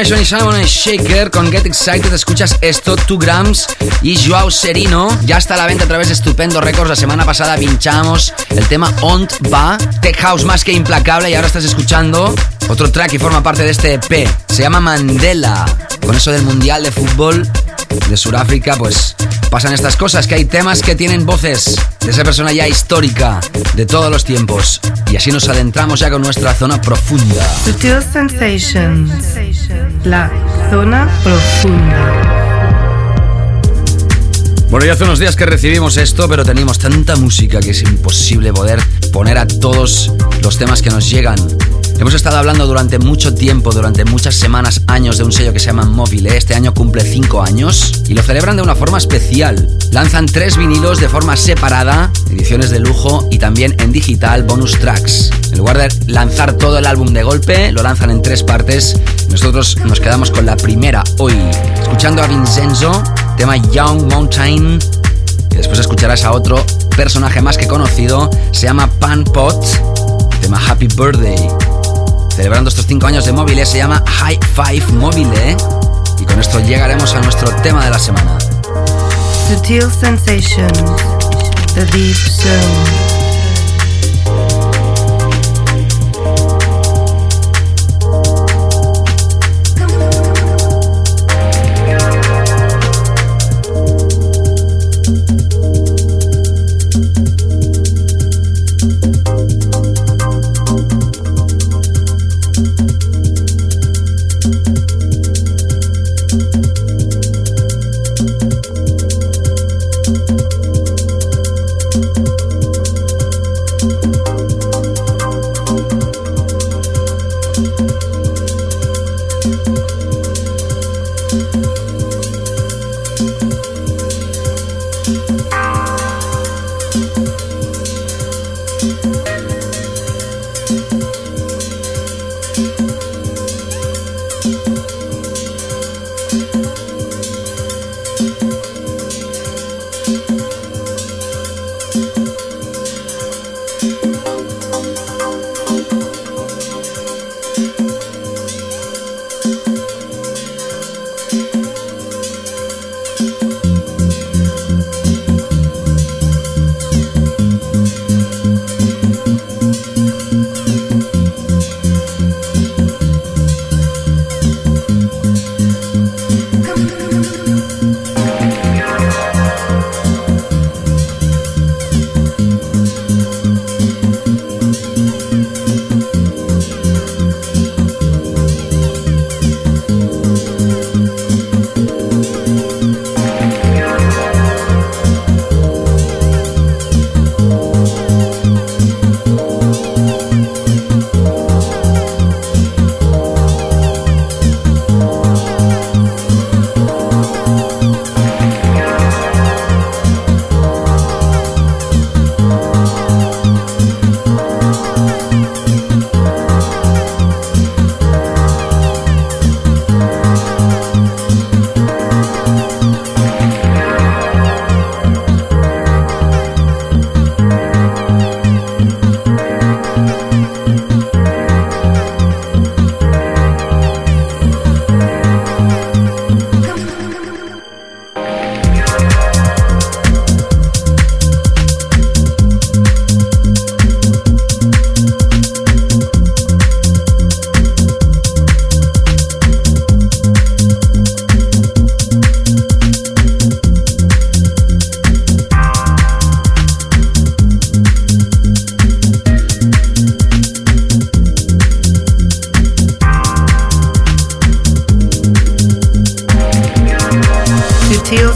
Tras 0.04 0.20
Deformation 0.20 0.20
y 0.20 0.24
Simon 0.24 0.62
Shaker 0.64 1.30
con 1.30 1.50
Get 1.50 1.64
Excited 1.64 2.12
escuchas 2.12 2.58
esto, 2.60 2.94
2 3.08 3.18
Grams 3.18 3.66
y 4.02 4.16
Joao 4.16 4.50
Serino. 4.50 5.08
Ya 5.24 5.38
está 5.38 5.54
a 5.54 5.56
la 5.56 5.66
venta 5.66 5.84
a 5.84 5.88
través 5.88 6.08
de 6.08 6.14
Estupendo 6.14 6.60
Records. 6.60 6.90
La 6.90 6.96
semana 6.96 7.24
pasada 7.24 7.56
pinchamos 7.56 8.34
el 8.50 8.66
tema 8.66 8.92
Ont 9.00 9.32
Va, 9.52 9.78
Tech 10.02 10.16
House 10.18 10.44
más 10.44 10.62
que 10.62 10.72
implacable 10.72 11.30
y 11.30 11.34
ahora 11.34 11.46
estás 11.46 11.64
escuchando 11.64 12.34
otro 12.68 12.90
track 12.90 13.12
que 13.12 13.18
forma 13.18 13.42
parte 13.42 13.62
de 13.62 13.70
este 13.70 13.94
EP. 13.94 14.28
Se 14.48 14.62
llama 14.62 14.80
Mandela. 14.80 15.64
Con 16.04 16.14
eso 16.14 16.32
del 16.32 16.42
Mundial 16.42 16.82
de 16.82 16.92
Fútbol 16.92 17.48
de 18.08 18.16
Sudáfrica, 18.16 18.76
pues 18.76 19.16
pasan 19.50 19.72
estas 19.72 19.96
cosas, 19.96 20.26
que 20.26 20.34
hay 20.34 20.44
temas 20.44 20.82
que 20.82 20.94
tienen 20.96 21.24
voces 21.24 21.76
de 22.00 22.10
esa 22.10 22.24
persona 22.24 22.52
ya 22.52 22.68
histórica 22.68 23.40
de 23.74 23.86
todos 23.86 24.10
los 24.10 24.24
tiempos. 24.24 24.80
Y 25.10 25.16
así 25.16 25.30
nos 25.30 25.48
adentramos 25.48 26.00
ya 26.00 26.10
con 26.10 26.20
nuestra 26.20 26.52
zona 26.54 26.80
profunda. 26.80 27.48
Sutil 27.64 28.02
Sensations. 28.12 29.33
La 30.04 30.30
zona 30.70 31.08
profunda. 31.22 32.22
Bueno, 34.68 34.84
ya 34.84 34.92
hace 34.92 35.04
unos 35.04 35.18
días 35.18 35.34
que 35.34 35.46
recibimos 35.46 35.96
esto, 35.96 36.28
pero 36.28 36.44
teníamos 36.44 36.78
tanta 36.78 37.16
música 37.16 37.60
que 37.60 37.70
es 37.70 37.82
imposible 37.82 38.52
poder 38.52 38.80
poner 39.14 39.38
a 39.38 39.46
todos 39.46 40.12
los 40.42 40.58
temas 40.58 40.82
que 40.82 40.90
nos 40.90 41.08
llegan. 41.08 41.38
Hemos 41.98 42.12
estado 42.12 42.36
hablando 42.36 42.66
durante 42.66 42.98
mucho 42.98 43.34
tiempo, 43.34 43.72
durante 43.72 44.04
muchas 44.04 44.34
semanas, 44.34 44.82
años 44.88 45.16
de 45.16 45.24
un 45.24 45.32
sello 45.32 45.52
que 45.52 45.60
se 45.60 45.66
llama 45.66 45.84
Mobile. 45.84 46.36
Este 46.36 46.54
año 46.54 46.74
cumple 46.74 47.02
5 47.02 47.42
años 47.42 48.02
y 48.08 48.14
lo 48.14 48.22
celebran 48.22 48.56
de 48.56 48.62
una 48.62 48.74
forma 48.74 48.98
especial. 48.98 49.68
Lanzan 49.92 50.26
tres 50.26 50.56
vinilos 50.56 50.98
de 50.98 51.08
forma 51.08 51.36
separada, 51.36 52.10
ediciones 52.30 52.70
de 52.70 52.80
lujo 52.80 53.28
y 53.30 53.38
también 53.38 53.76
en 53.78 53.92
digital 53.92 54.42
bonus 54.42 54.78
tracks. 54.78 55.30
En 55.52 55.58
lugar 55.58 55.78
de 55.78 55.88
lanzar 56.12 56.54
todo 56.54 56.78
el 56.78 56.86
álbum 56.86 57.12
de 57.14 57.22
golpe, 57.22 57.70
lo 57.70 57.82
lanzan 57.82 58.10
en 58.10 58.20
tres 58.22 58.42
partes. 58.42 58.96
Nosotros 59.28 59.76
nos 59.84 60.00
quedamos 60.00 60.30
con 60.30 60.46
la 60.46 60.56
primera 60.56 61.02
hoy, 61.18 61.34
escuchando 61.80 62.22
a 62.22 62.26
Vincenzo, 62.26 63.02
tema 63.36 63.56
Young 63.56 64.10
Mountain. 64.10 64.78
Después 65.50 65.78
escucharás 65.78 66.24
a 66.24 66.32
otro 66.32 66.64
personaje 66.96 67.40
más 67.42 67.58
que 67.58 67.66
conocido, 67.66 68.30
se 68.52 68.66
llama 68.66 68.88
Pan 68.98 69.24
Pot, 69.24 69.64
tema 70.40 70.60
Happy 70.66 70.88
Birthday. 70.88 71.48
Celebrando 72.34 72.68
estos 72.68 72.86
5 72.86 73.06
años 73.06 73.24
de 73.26 73.32
móviles 73.32 73.68
se 73.68 73.78
llama 73.78 74.02
High 74.06 74.40
Five 74.54 74.92
Mobile. 74.94 75.56
Y 76.20 76.24
con 76.24 76.40
esto 76.40 76.58
llegaremos 76.60 77.14
a 77.14 77.20
nuestro 77.20 77.54
tema 77.62 77.84
de 77.84 77.90
la 77.90 77.98
semana. 77.98 78.38
Sensations. 80.00 80.80
The 81.74 81.84
Deep. 81.86 83.23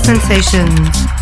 Sensations. 0.09 1.18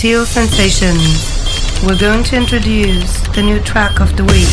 Sutil 0.00 0.24
Sensations. 0.24 1.84
We're 1.84 1.98
going 1.98 2.24
to 2.24 2.36
introduce 2.36 3.20
the 3.34 3.42
new 3.42 3.60
track 3.60 4.00
of 4.00 4.16
the 4.16 4.22
week. 4.22 4.48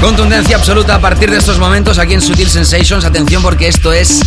Contundencia 0.00 0.56
absoluta 0.56 0.94
a 0.94 0.98
partir 0.98 1.30
de 1.30 1.36
estos 1.36 1.58
momentos 1.58 1.98
aquí 1.98 2.14
en 2.14 2.22
Sutil 2.22 2.48
Sensations. 2.48 3.04
Atención 3.04 3.42
porque 3.42 3.68
esto 3.68 3.92
es 3.92 4.22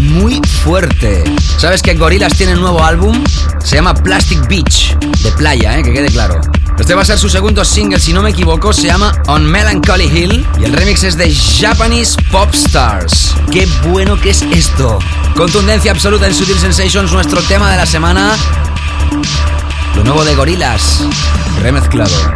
muy 0.00 0.40
fuerte. 0.64 1.24
¿Sabes 1.58 1.82
que 1.82 1.92
Gorillaz 1.92 2.32
tiene 2.34 2.54
un 2.54 2.62
nuevo 2.62 2.82
álbum? 2.82 3.22
Se 3.62 3.76
llama 3.76 3.92
Plastic 3.92 4.48
Beach, 4.48 4.96
de 4.98 5.32
playa, 5.32 5.78
¿eh? 5.78 5.82
que 5.82 5.92
quede 5.92 6.08
claro. 6.08 6.40
Este 6.78 6.94
va 6.94 7.02
a 7.02 7.04
ser 7.04 7.18
su 7.18 7.28
segundo 7.28 7.66
single, 7.66 8.00
si 8.00 8.14
no 8.14 8.22
me 8.22 8.30
equivoco, 8.30 8.72
se 8.72 8.86
llama 8.86 9.12
On 9.26 9.44
Melancholy 9.44 10.04
Hill 10.04 10.46
y 10.58 10.64
el 10.64 10.72
remix 10.72 11.04
es 11.04 11.18
de 11.18 11.34
Japanese 11.34 12.16
Pop 12.30 12.48
Stars. 12.54 13.34
¡Qué 13.52 13.68
bueno 13.90 14.18
que 14.18 14.30
es 14.30 14.40
esto! 14.40 15.00
Contundencia 15.36 15.90
absoluta 15.90 16.26
en 16.26 16.34
Sutil 16.34 16.58
Sensations, 16.58 17.12
nuestro 17.12 17.42
tema 17.42 17.70
de 17.70 17.76
la 17.76 17.84
semana. 17.84 18.34
Lo 19.94 20.02
nuevo 20.02 20.24
de 20.24 20.34
Gorillaz, 20.34 21.02
remezclado. 21.60 22.35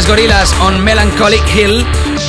Gorilas, 0.00 0.54
on 0.62 0.82
Melancholic 0.82 1.42
Hill. 1.54 1.86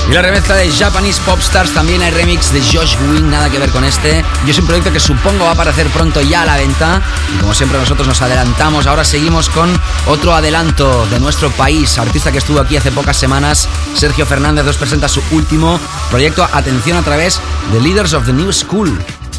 Y 0.09 0.13
la 0.13 0.21
remezcla 0.21 0.55
de 0.55 0.69
Japanese 0.69 1.21
Popstars, 1.25 1.73
también 1.73 2.01
hay 2.01 2.11
remix 2.11 2.51
de 2.51 2.59
Josh 2.59 2.97
Wing, 3.07 3.29
nada 3.29 3.49
que 3.49 3.57
ver 3.57 3.69
con 3.69 3.85
este. 3.85 4.21
Y 4.45 4.49
es 4.49 4.59
un 4.59 4.65
proyecto 4.65 4.91
que 4.91 4.99
supongo 4.99 5.45
va 5.45 5.51
a 5.51 5.53
aparecer 5.53 5.87
pronto 5.87 6.19
ya 6.19 6.41
a 6.41 6.45
la 6.45 6.57
venta. 6.57 7.01
Y 7.33 7.39
como 7.39 7.53
siempre 7.53 7.79
nosotros 7.79 8.05
nos 8.05 8.21
adelantamos, 8.21 8.85
ahora 8.85 9.05
seguimos 9.05 9.47
con 9.47 9.69
otro 10.07 10.35
adelanto 10.35 11.07
de 11.07 11.21
nuestro 11.21 11.51
país. 11.51 11.97
Artista 11.97 12.33
que 12.33 12.39
estuvo 12.39 12.59
aquí 12.59 12.75
hace 12.75 12.91
pocas 12.91 13.15
semanas, 13.15 13.69
Sergio 13.95 14.25
Fernández 14.25 14.65
nos 14.65 14.75
presenta 14.75 15.07
su 15.07 15.23
último 15.31 15.79
proyecto, 16.11 16.45
atención 16.51 16.97
a 16.97 17.01
través 17.01 17.39
de 17.71 17.79
Leaders 17.79 18.11
of 18.13 18.25
the 18.25 18.33
New 18.33 18.51
School. 18.51 18.91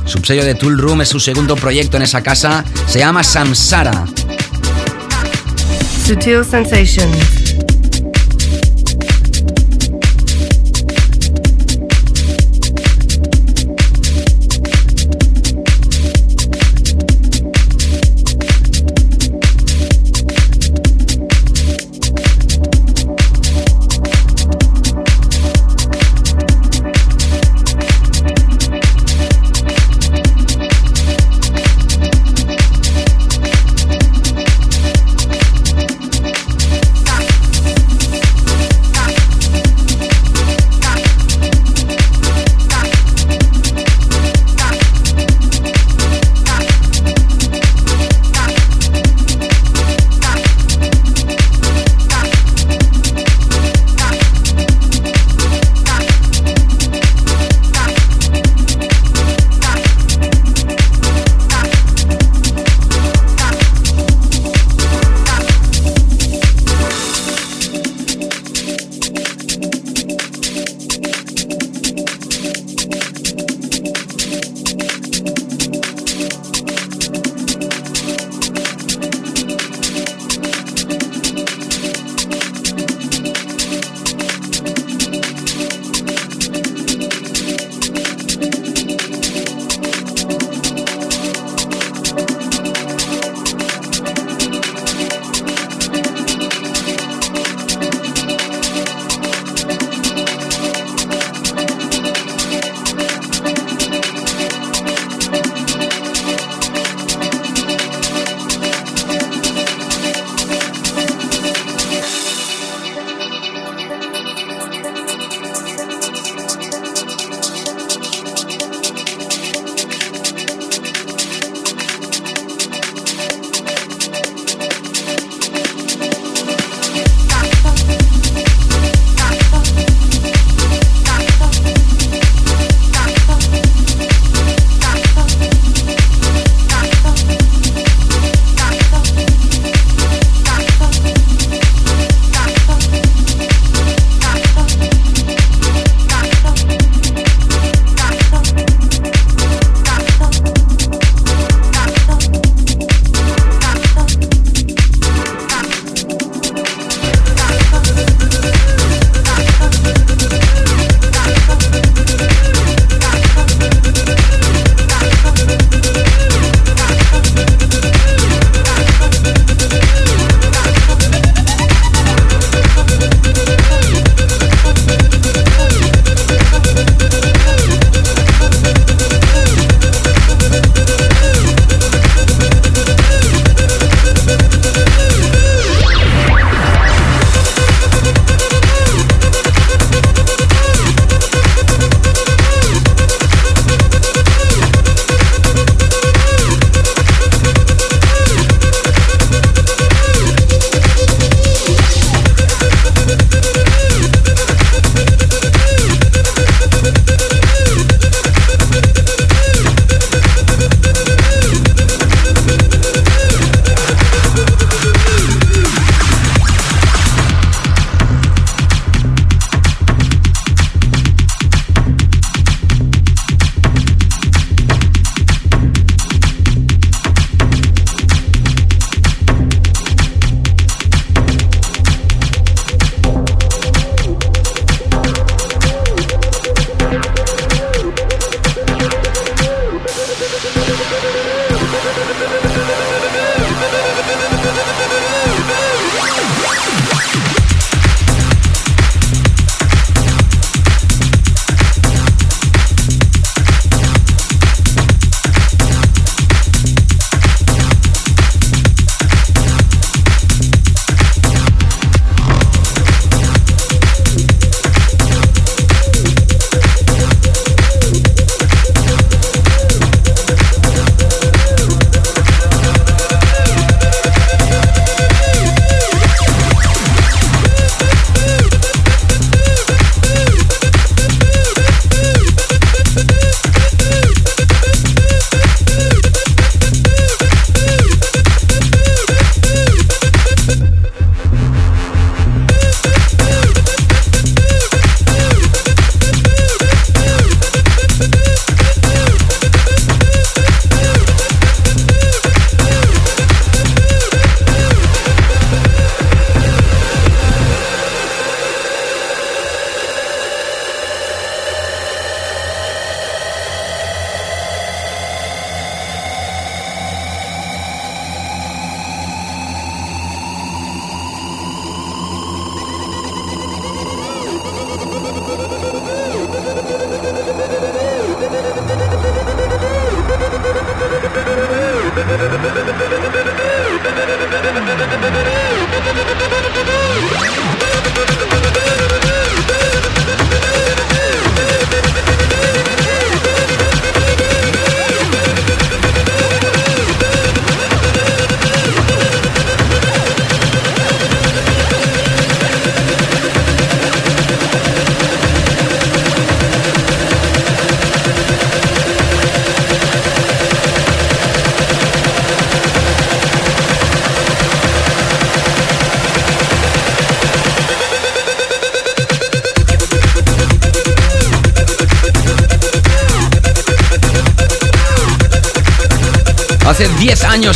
Subsello 0.07 0.47
de 0.47 0.55
Tool 0.55 0.79
Room 0.79 1.03
es 1.03 1.11
su 1.11 1.20
segundo 1.20 1.57
proyecto 1.57 1.99
en 1.99 2.05
esa 2.05 2.22
casa, 2.22 2.64
se 2.87 3.01
llama 3.01 3.22
Samsara. 3.22 4.07
Sutil 6.07 6.43
Sensations. 6.43 7.43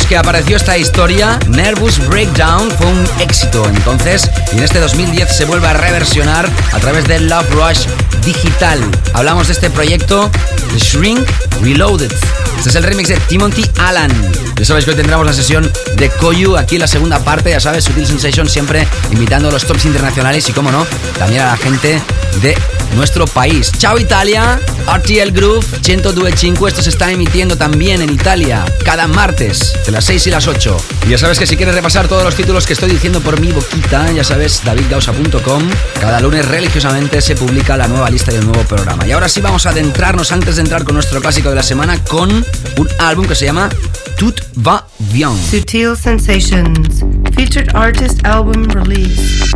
Que 0.09 0.17
apareció 0.17 0.57
esta 0.57 0.75
historia, 0.75 1.37
Nervous 1.49 1.99
Breakdown 2.07 2.71
fue 2.71 2.87
un 2.87 3.07
éxito 3.19 3.63
entonces 3.69 4.27
y 4.51 4.57
en 4.57 4.63
este 4.63 4.79
2010 4.79 5.37
se 5.37 5.45
vuelve 5.45 5.67
a 5.67 5.73
reversionar 5.73 6.49
a 6.73 6.79
través 6.79 7.07
de 7.07 7.19
Love 7.19 7.47
Rush 7.51 7.85
Digital. 8.25 8.79
Hablamos 9.13 9.47
de 9.47 9.53
este 9.53 9.69
proyecto, 9.69 10.31
The 10.73 10.79
Shrink 10.79 11.29
Reloaded. 11.61 12.11
Este 12.57 12.69
es 12.69 12.75
el 12.75 12.83
remix 12.83 13.09
de 13.09 13.17
Timothy 13.17 13.69
Allen. 13.77 14.11
Ya 14.55 14.65
sabéis 14.65 14.85
que 14.85 14.91
hoy 14.91 14.97
tendremos 14.97 15.27
la 15.27 15.33
sesión 15.33 15.71
de 15.95 16.09
Koyu 16.09 16.57
aquí 16.57 16.75
en 16.75 16.81
la 16.81 16.87
segunda 16.87 17.19
parte, 17.19 17.51
ya 17.51 17.59
sabes, 17.59 17.83
Sutil 17.83 18.07
Sensation 18.07 18.49
siempre 18.49 18.87
invitando 19.11 19.49
a 19.49 19.51
los 19.51 19.63
tops 19.65 19.85
internacionales 19.85 20.49
y, 20.49 20.53
como 20.53 20.71
no, 20.71 20.87
también 21.19 21.41
a 21.41 21.51
la 21.51 21.57
gente 21.57 22.01
de 22.41 22.57
nuestro 22.95 23.27
país. 23.27 23.71
Chao 23.77 23.99
Italia, 23.99 24.59
RTL 24.89 25.31
Groove 25.31 25.65
102.5, 25.81 26.67
esto 26.67 26.81
se 26.81 26.89
está 26.89 27.11
emitiendo 27.11 27.55
también 27.55 28.01
en 28.01 28.09
Italia 28.09 28.65
cada 28.83 29.07
martes 29.07 29.77
de 29.85 29.91
las 29.91 30.05
6 30.05 30.27
y 30.27 30.31
las 30.31 30.47
8. 30.47 30.77
Y 31.05 31.09
ya 31.11 31.17
sabes 31.19 31.37
que 31.37 31.45
si 31.45 31.55
quieres 31.55 31.75
repasar 31.75 32.07
todos 32.07 32.23
los 32.23 32.33
títulos 32.33 32.65
que 32.65 32.73
estoy 32.73 32.89
diciendo 32.89 33.21
por 33.21 33.39
mi 33.39 33.51
boquita, 33.51 34.11
ya 34.11 34.23
sabes, 34.23 34.63
davidgausa.com, 34.65 35.63
cada 36.01 36.19
lunes 36.19 36.47
religiosamente 36.47 37.21
se 37.21 37.35
publica 37.35 37.77
la 37.77 37.87
nueva 37.87 38.09
lista 38.09 38.31
y 38.31 38.37
el 38.37 38.45
nuevo 38.45 38.63
programa. 38.63 39.05
Y 39.05 39.11
ahora 39.11 39.29
sí 39.29 39.41
vamos 39.41 39.67
a 39.67 39.69
adentrarnos 39.69 40.31
antes 40.31 40.55
de 40.55 40.63
entrar 40.63 40.83
con 40.83 40.95
nuestro 40.95 41.21
clásico 41.21 41.49
de 41.49 41.55
la 41.55 41.63
semana 41.63 42.03
con 42.03 42.31
un 42.31 42.89
álbum 42.97 43.27
que 43.27 43.35
se 43.35 43.45
llama 43.45 43.69
Tout 44.17 44.41
va 44.65 44.87
bien. 44.97 45.37
Sutil 45.51 45.95
Sensations, 45.95 47.05
featured 47.35 47.69
artist 47.75 48.25
album 48.25 48.63
release. 48.69 49.51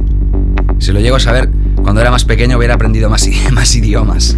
Si 0.77 0.91
lo 0.91 0.99
llego 0.99 1.15
a 1.15 1.19
saber, 1.19 1.49
cuando 1.81 2.01
era 2.01 2.11
más 2.11 2.23
pequeño 2.23 2.57
hubiera 2.57 2.75
aprendido 2.75 3.09
más, 3.09 3.27
más 3.51 3.73
idiomas. 3.73 4.37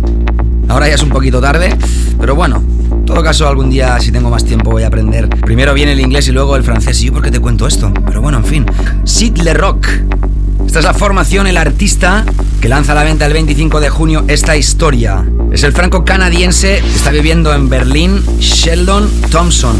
Ahora 0.67 0.87
ya 0.87 0.95
es 0.95 1.03
un 1.03 1.09
poquito 1.09 1.39
tarde, 1.39 1.75
pero 2.19 2.35
bueno, 2.35 2.61
en 2.91 3.05
todo 3.05 3.23
caso 3.23 3.47
algún 3.47 3.69
día 3.69 3.99
si 3.99 4.11
tengo 4.11 4.29
más 4.29 4.45
tiempo 4.45 4.71
voy 4.71 4.83
a 4.83 4.87
aprender. 4.87 5.29
Primero 5.29 5.73
viene 5.73 5.93
el 5.93 5.99
inglés 5.99 6.27
y 6.27 6.31
luego 6.31 6.55
el 6.55 6.63
francés. 6.63 7.01
¿Y 7.01 7.07
yo 7.07 7.13
por 7.13 7.21
qué 7.21 7.31
te 7.31 7.39
cuento 7.39 7.67
esto? 7.67 7.93
Pero 8.05 8.21
bueno, 8.21 8.37
en 8.37 8.45
fin. 8.45 8.65
Sid 9.03 9.37
Le 9.37 9.53
Rock. 9.53 9.87
Esta 10.65 10.79
es 10.79 10.85
la 10.85 10.93
formación, 10.93 11.47
el 11.47 11.57
artista 11.57 12.25
que 12.59 12.69
lanza 12.69 12.93
a 12.93 12.95
la 12.95 13.03
venta 13.03 13.25
el 13.27 13.33
25 13.33 13.79
de 13.79 13.89
junio 13.89 14.25
esta 14.27 14.57
historia. 14.57 15.23
Es 15.51 15.63
el 15.63 15.71
franco-canadiense 15.71 16.81
que 16.81 16.95
está 16.95 17.11
viviendo 17.11 17.53
en 17.53 17.69
Berlín, 17.69 18.23
Sheldon 18.39 19.09
Thompson, 19.29 19.75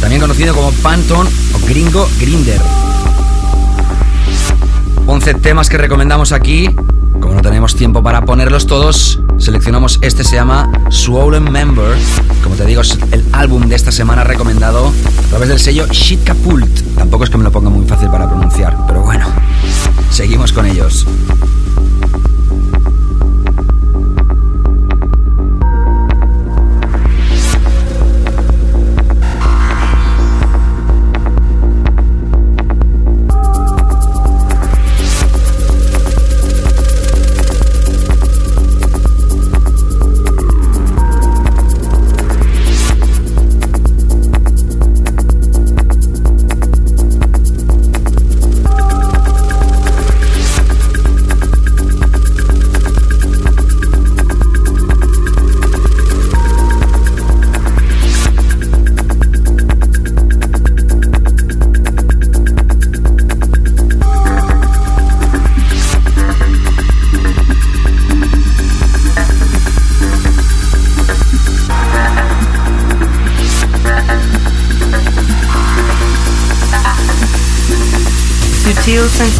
también 0.00 0.20
conocido 0.20 0.54
como 0.54 0.72
Panton 0.72 1.26
o 1.26 1.66
Gringo 1.66 2.08
Grinder. 2.18 2.60
11 5.06 5.34
temas 5.34 5.68
que 5.68 5.76
recomendamos 5.76 6.32
aquí. 6.32 6.70
Como 7.20 7.34
no 7.34 7.42
tenemos 7.42 7.76
tiempo 7.76 8.02
para 8.02 8.24
ponerlos 8.24 8.66
todos, 8.66 9.20
seleccionamos 9.40 9.98
este, 10.02 10.22
se 10.22 10.36
llama 10.36 10.70
Swollen 10.90 11.50
Member. 11.50 11.96
Como 12.42 12.54
te 12.54 12.64
digo, 12.66 12.82
es 12.82 12.98
el 13.10 13.24
álbum 13.32 13.68
de 13.68 13.74
esta 13.74 13.90
semana 13.90 14.22
recomendado 14.22 14.88
a 14.88 15.28
través 15.28 15.48
del 15.48 15.58
sello 15.58 15.86
Shit 15.88 16.24
Capult. 16.24 16.68
Tampoco 16.96 17.24
es 17.24 17.30
que 17.30 17.38
me 17.38 17.44
lo 17.44 17.50
ponga 17.50 17.70
muy 17.70 17.86
fácil 17.86 18.08
para 18.10 18.28
pronunciar, 18.28 18.76
pero 18.86 19.02
bueno, 19.02 19.26
seguimos 20.10 20.52
con 20.52 20.66
ellos. 20.66 21.06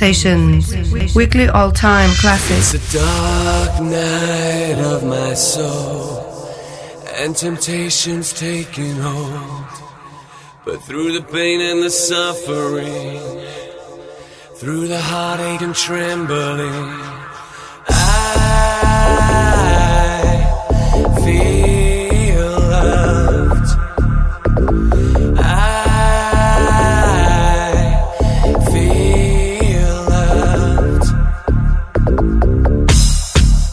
Sensations, 0.01 1.15
weekly 1.15 1.47
all-time 1.51 2.09
classics. 2.15 2.73
It's 2.73 2.95
a 2.95 2.99
dark 2.99 3.83
night 3.83 4.79
of 4.79 5.05
my 5.05 5.35
soul, 5.35 6.49
and 7.17 7.37
temptation's 7.37 8.33
taking 8.33 8.97
hold. 8.97 9.67
But 10.65 10.81
through 10.85 11.13
the 11.13 11.21
pain 11.21 11.61
and 11.61 11.83
the 11.83 11.91
suffering, 11.91 13.21
through 14.57 14.89
the 14.89 15.03
heartache 15.03 15.61
and 15.61 15.75
trembling, 15.75 17.10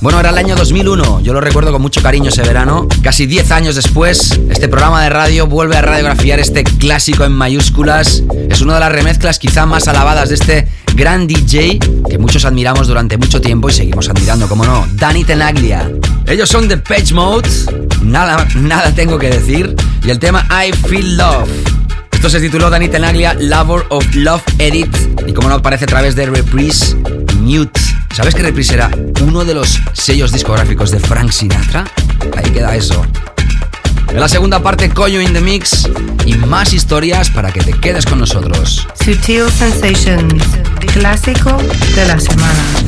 Bueno, 0.08 0.22
era 0.22 0.30
el 0.30 0.38
año 0.38 0.56
2001, 0.56 1.20
yo 1.20 1.34
lo 1.34 1.42
recuerdo 1.42 1.74
con 1.74 1.82
mucho 1.82 2.02
cariño 2.02 2.30
ese 2.30 2.42
verano. 2.42 2.88
Casi 3.04 3.26
10 3.26 3.52
años 3.52 3.76
después, 3.76 4.40
este 4.50 4.70
programa 4.70 5.04
de 5.04 5.10
radio 5.10 5.48
vuelve 5.48 5.76
a 5.76 5.82
radiografiar 5.82 6.40
este 6.40 6.64
clásico 6.64 7.26
en 7.26 7.34
mayúsculas. 7.34 8.24
Es 8.50 8.62
una 8.62 8.76
de 8.76 8.80
las 8.80 8.92
remezclas 8.94 9.38
quizá 9.38 9.66
más 9.66 9.90
alabadas 9.90 10.30
de 10.30 10.36
este 10.36 10.68
gran 10.96 11.28
DJ 11.28 11.80
que 12.10 12.18
muchos 12.18 12.46
admiramos 12.46 12.88
durante 12.88 13.18
mucho 13.18 13.42
tiempo 13.42 13.68
y 13.68 13.74
seguimos 13.74 14.08
admirando, 14.08 14.48
como 14.48 14.64
no, 14.64 14.88
Danny 14.94 15.26
Tenaglia. 15.26 15.92
Ellos 16.26 16.48
son 16.48 16.70
de 16.70 16.78
Page 16.78 17.14
Mode, 17.14 17.50
nada, 18.02 18.48
nada 18.56 18.96
tengo 18.96 19.20
que 19.20 19.30
decir, 19.30 19.76
y 20.06 20.10
el 20.10 20.20
tema 20.20 20.48
I 20.50 20.72
Feel 20.72 21.18
Love. 21.18 21.50
Esto 22.14 22.30
se 22.30 22.40
tituló 22.40 22.70
Danny 22.70 22.88
Tenaglia 22.88 23.34
Lover 23.34 23.84
of 23.90 24.06
Love 24.16 24.44
Edit 24.58 24.96
y 25.28 25.34
como 25.34 25.50
no 25.50 25.56
aparece 25.56 25.84
a 25.84 25.88
través 25.88 26.16
de 26.16 26.28
Reprise 26.28 26.96
Mute. 27.42 27.77
¿Sabes 28.28 28.36
que 28.36 28.44
Reprise 28.44 28.74
era 28.74 28.92
uno 29.22 29.46
de 29.46 29.54
los 29.54 29.80
sellos 29.94 30.34
discográficos 30.34 30.92
de 30.92 31.00
Frank 31.00 31.32
Sinatra? 31.32 31.86
Ahí 32.36 32.52
queda 32.52 32.76
eso. 32.76 33.06
En 34.10 34.20
la 34.20 34.28
segunda 34.28 34.62
parte, 34.62 34.90
Coño 34.90 35.22
in 35.22 35.32
the 35.32 35.40
Mix 35.40 35.88
y 36.26 36.34
más 36.34 36.74
historias 36.74 37.30
para 37.30 37.54
que 37.54 37.62
te 37.62 37.72
quedes 37.72 38.06
con 38.06 38.20
nosotros. 38.20 38.86
Sutil 39.02 39.50
Sensations, 39.50 40.44
clásico 40.92 41.58
de 41.96 42.06
la 42.06 42.20
semana. 42.20 42.87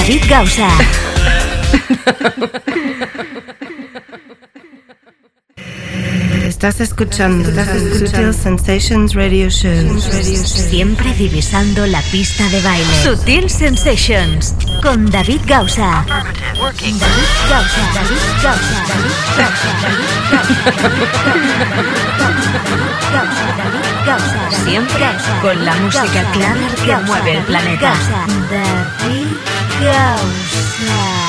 David 0.00 0.24
Gausa. 0.30 0.68
Estás 6.46 6.80
escuchando, 6.80 7.50
Sutil 7.98 8.32
Sensations 8.32 9.12
Radio 9.12 9.50
Show. 9.50 10.00
Siempre 10.00 11.12
divisando 11.12 11.86
la 11.86 12.00
pista 12.10 12.48
de 12.48 12.62
baile. 12.62 13.02
Sutil 13.02 13.50
Sensations 13.50 14.54
con 14.82 15.10
David 15.10 15.42
Gausa. 15.46 16.06
David 16.06 16.80
Gausa, 17.50 17.92
David 17.92 18.16
Gausa, 18.42 18.84
David 18.88 19.12
Gausa, 19.36 19.70
David 23.58 23.96
Gausa. 24.06 24.64
Siempre 24.64 25.06
con 25.42 25.64
la 25.64 25.74
música 25.76 26.30
clara 26.32 26.68
que 26.84 26.96
mueve 27.06 27.32
el 27.36 27.44
planeta. 27.44 27.92
David 28.50 29.59
Gausa. 29.80 31.19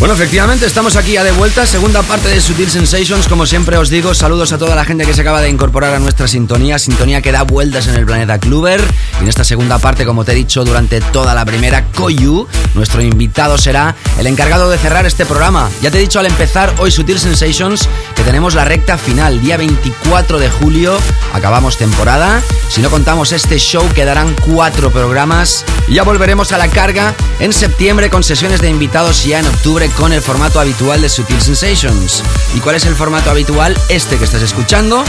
Bueno, 0.00 0.14
efectivamente, 0.14 0.64
estamos 0.64 0.96
aquí 0.96 1.12
ya 1.12 1.24
de 1.24 1.32
vuelta, 1.32 1.66
segunda 1.66 2.02
parte 2.02 2.30
de 2.30 2.40
Sutil 2.40 2.70
Sensations. 2.70 3.28
Como 3.28 3.44
siempre 3.44 3.76
os 3.76 3.90
digo, 3.90 4.14
saludos 4.14 4.50
a 4.50 4.56
toda 4.56 4.74
la 4.74 4.86
gente 4.86 5.04
que 5.04 5.12
se 5.12 5.20
acaba 5.20 5.42
de 5.42 5.50
incorporar 5.50 5.92
a 5.92 5.98
nuestra 5.98 6.26
sintonía, 6.26 6.78
sintonía 6.78 7.20
que 7.20 7.32
da 7.32 7.42
vueltas 7.42 7.86
en 7.86 7.96
el 7.96 8.06
planeta 8.06 8.38
Kluber. 8.38 8.82
Y 9.18 9.24
en 9.24 9.28
esta 9.28 9.44
segunda 9.44 9.78
parte, 9.78 10.06
como 10.06 10.24
te 10.24 10.32
he 10.32 10.34
dicho 10.34 10.64
durante 10.64 11.02
toda 11.02 11.34
la 11.34 11.44
primera, 11.44 11.84
Koyu, 11.94 12.48
nuestro 12.74 13.02
invitado 13.02 13.58
será 13.58 13.94
el 14.18 14.26
encargado 14.26 14.70
de 14.70 14.78
cerrar 14.78 15.04
este 15.04 15.26
programa. 15.26 15.68
Ya 15.82 15.90
te 15.90 15.98
he 15.98 16.00
dicho 16.00 16.18
al 16.18 16.24
empezar 16.24 16.74
hoy 16.78 16.90
Sutil 16.90 17.18
Sensations 17.18 17.86
que 18.16 18.22
tenemos 18.22 18.54
la 18.54 18.64
recta 18.64 18.96
final, 18.96 19.42
día 19.42 19.58
24 19.58 20.38
de 20.38 20.48
julio, 20.48 20.96
acabamos 21.34 21.76
temporada. 21.76 22.40
Si 22.70 22.80
no 22.80 22.88
contamos 22.88 23.32
este 23.32 23.58
show, 23.58 23.86
quedarán 23.94 24.34
cuatro 24.46 24.90
programas 24.90 25.66
y 25.88 25.94
ya 25.94 26.04
volveremos 26.04 26.52
a 26.52 26.58
la 26.58 26.68
carga 26.68 27.14
en 27.38 27.52
septiembre 27.52 28.08
con 28.08 28.24
sesiones 28.24 28.62
de 28.62 28.70
invitados 28.70 29.26
y 29.26 29.30
ya 29.30 29.40
en 29.40 29.46
octubre 29.46 29.89
con 29.96 30.12
el 30.12 30.22
formato 30.22 30.60
habitual 30.60 31.00
de 31.00 31.08
Sutil 31.08 31.40
Sensations. 31.40 32.22
¿Y 32.54 32.60
cuál 32.60 32.76
es 32.76 32.84
el 32.84 32.94
formato 32.94 33.30
habitual? 33.30 33.76
Este 33.88 34.18
que 34.18 34.24
estás 34.24 34.42
escuchando. 34.42 35.04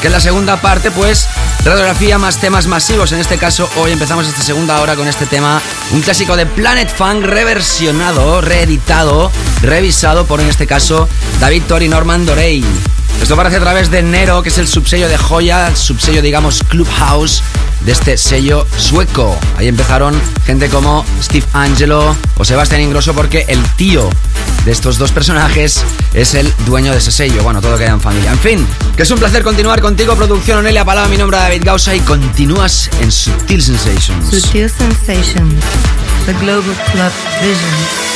Que 0.00 0.06
en 0.06 0.12
la 0.12 0.20
segunda 0.20 0.60
parte, 0.60 0.90
pues, 0.90 1.28
radiografía 1.64 2.18
más 2.18 2.38
temas 2.38 2.66
masivos. 2.66 3.12
En 3.12 3.18
este 3.18 3.38
caso, 3.38 3.68
hoy 3.76 3.92
empezamos 3.92 4.26
esta 4.26 4.42
segunda 4.42 4.80
hora 4.80 4.94
con 4.94 5.08
este 5.08 5.26
tema, 5.26 5.60
un 5.92 6.00
clásico 6.02 6.36
de 6.36 6.46
Planet 6.46 6.94
Funk 6.94 7.24
reversionado, 7.24 8.40
reeditado, 8.40 9.32
revisado 9.62 10.26
por, 10.26 10.40
en 10.40 10.48
este 10.48 10.66
caso, 10.66 11.08
David 11.40 11.62
Tori 11.66 11.88
Norman 11.88 12.26
Dorey. 12.26 12.64
Esto 13.20 13.34
aparece 13.34 13.56
a 13.56 13.60
través 13.60 13.90
de 13.90 14.02
Nero, 14.02 14.42
que 14.42 14.48
es 14.48 14.58
el 14.58 14.68
subsello 14.68 15.08
de 15.08 15.18
Joya, 15.18 15.74
subsello, 15.76 16.22
digamos, 16.22 16.62
Clubhouse 16.68 17.42
de 17.80 17.92
este 17.92 18.16
sello 18.16 18.66
sueco. 18.76 19.38
Ahí 19.56 19.68
empezaron 19.68 20.20
gente 20.46 20.68
como 20.68 21.04
Steve 21.22 21.46
Angelo 21.52 22.16
o 22.36 22.44
Sebastián 22.44 22.80
Ingrosso 22.80 23.14
porque 23.14 23.44
el 23.48 23.62
tío 23.76 24.08
de 24.64 24.72
estos 24.72 24.98
dos 24.98 25.12
personajes 25.12 25.84
es 26.14 26.34
el 26.34 26.52
dueño 26.66 26.92
de 26.92 26.98
ese 26.98 27.10
sello. 27.10 27.42
Bueno, 27.42 27.60
todo 27.60 27.76
queda 27.76 27.90
en 27.90 28.00
familia. 28.00 28.32
En 28.32 28.38
fin, 28.38 28.66
que 28.96 29.02
es 29.02 29.10
un 29.10 29.18
placer 29.18 29.42
continuar 29.42 29.80
contigo, 29.80 30.14
producción 30.16 30.58
Onelia 30.58 30.84
Palaba, 30.84 31.08
mi 31.08 31.16
nombre 31.16 31.38
es 31.38 31.42
David 31.44 31.62
Gausa 31.64 31.94
y 31.94 32.00
continúas 32.00 32.90
en 33.00 33.12
Sutil 33.12 33.62
Sensations. 33.62 34.30
Sutil 34.30 34.70
Sensations, 34.70 35.64
the 36.26 36.32
Global 36.34 36.74
Club 36.92 37.12
Vision. 37.40 38.08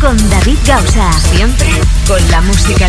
Con 0.00 0.16
David 0.30 0.58
Gausa. 0.64 1.10
Siempre 1.34 1.68
con 2.06 2.30
la 2.30 2.40
música 2.42 2.88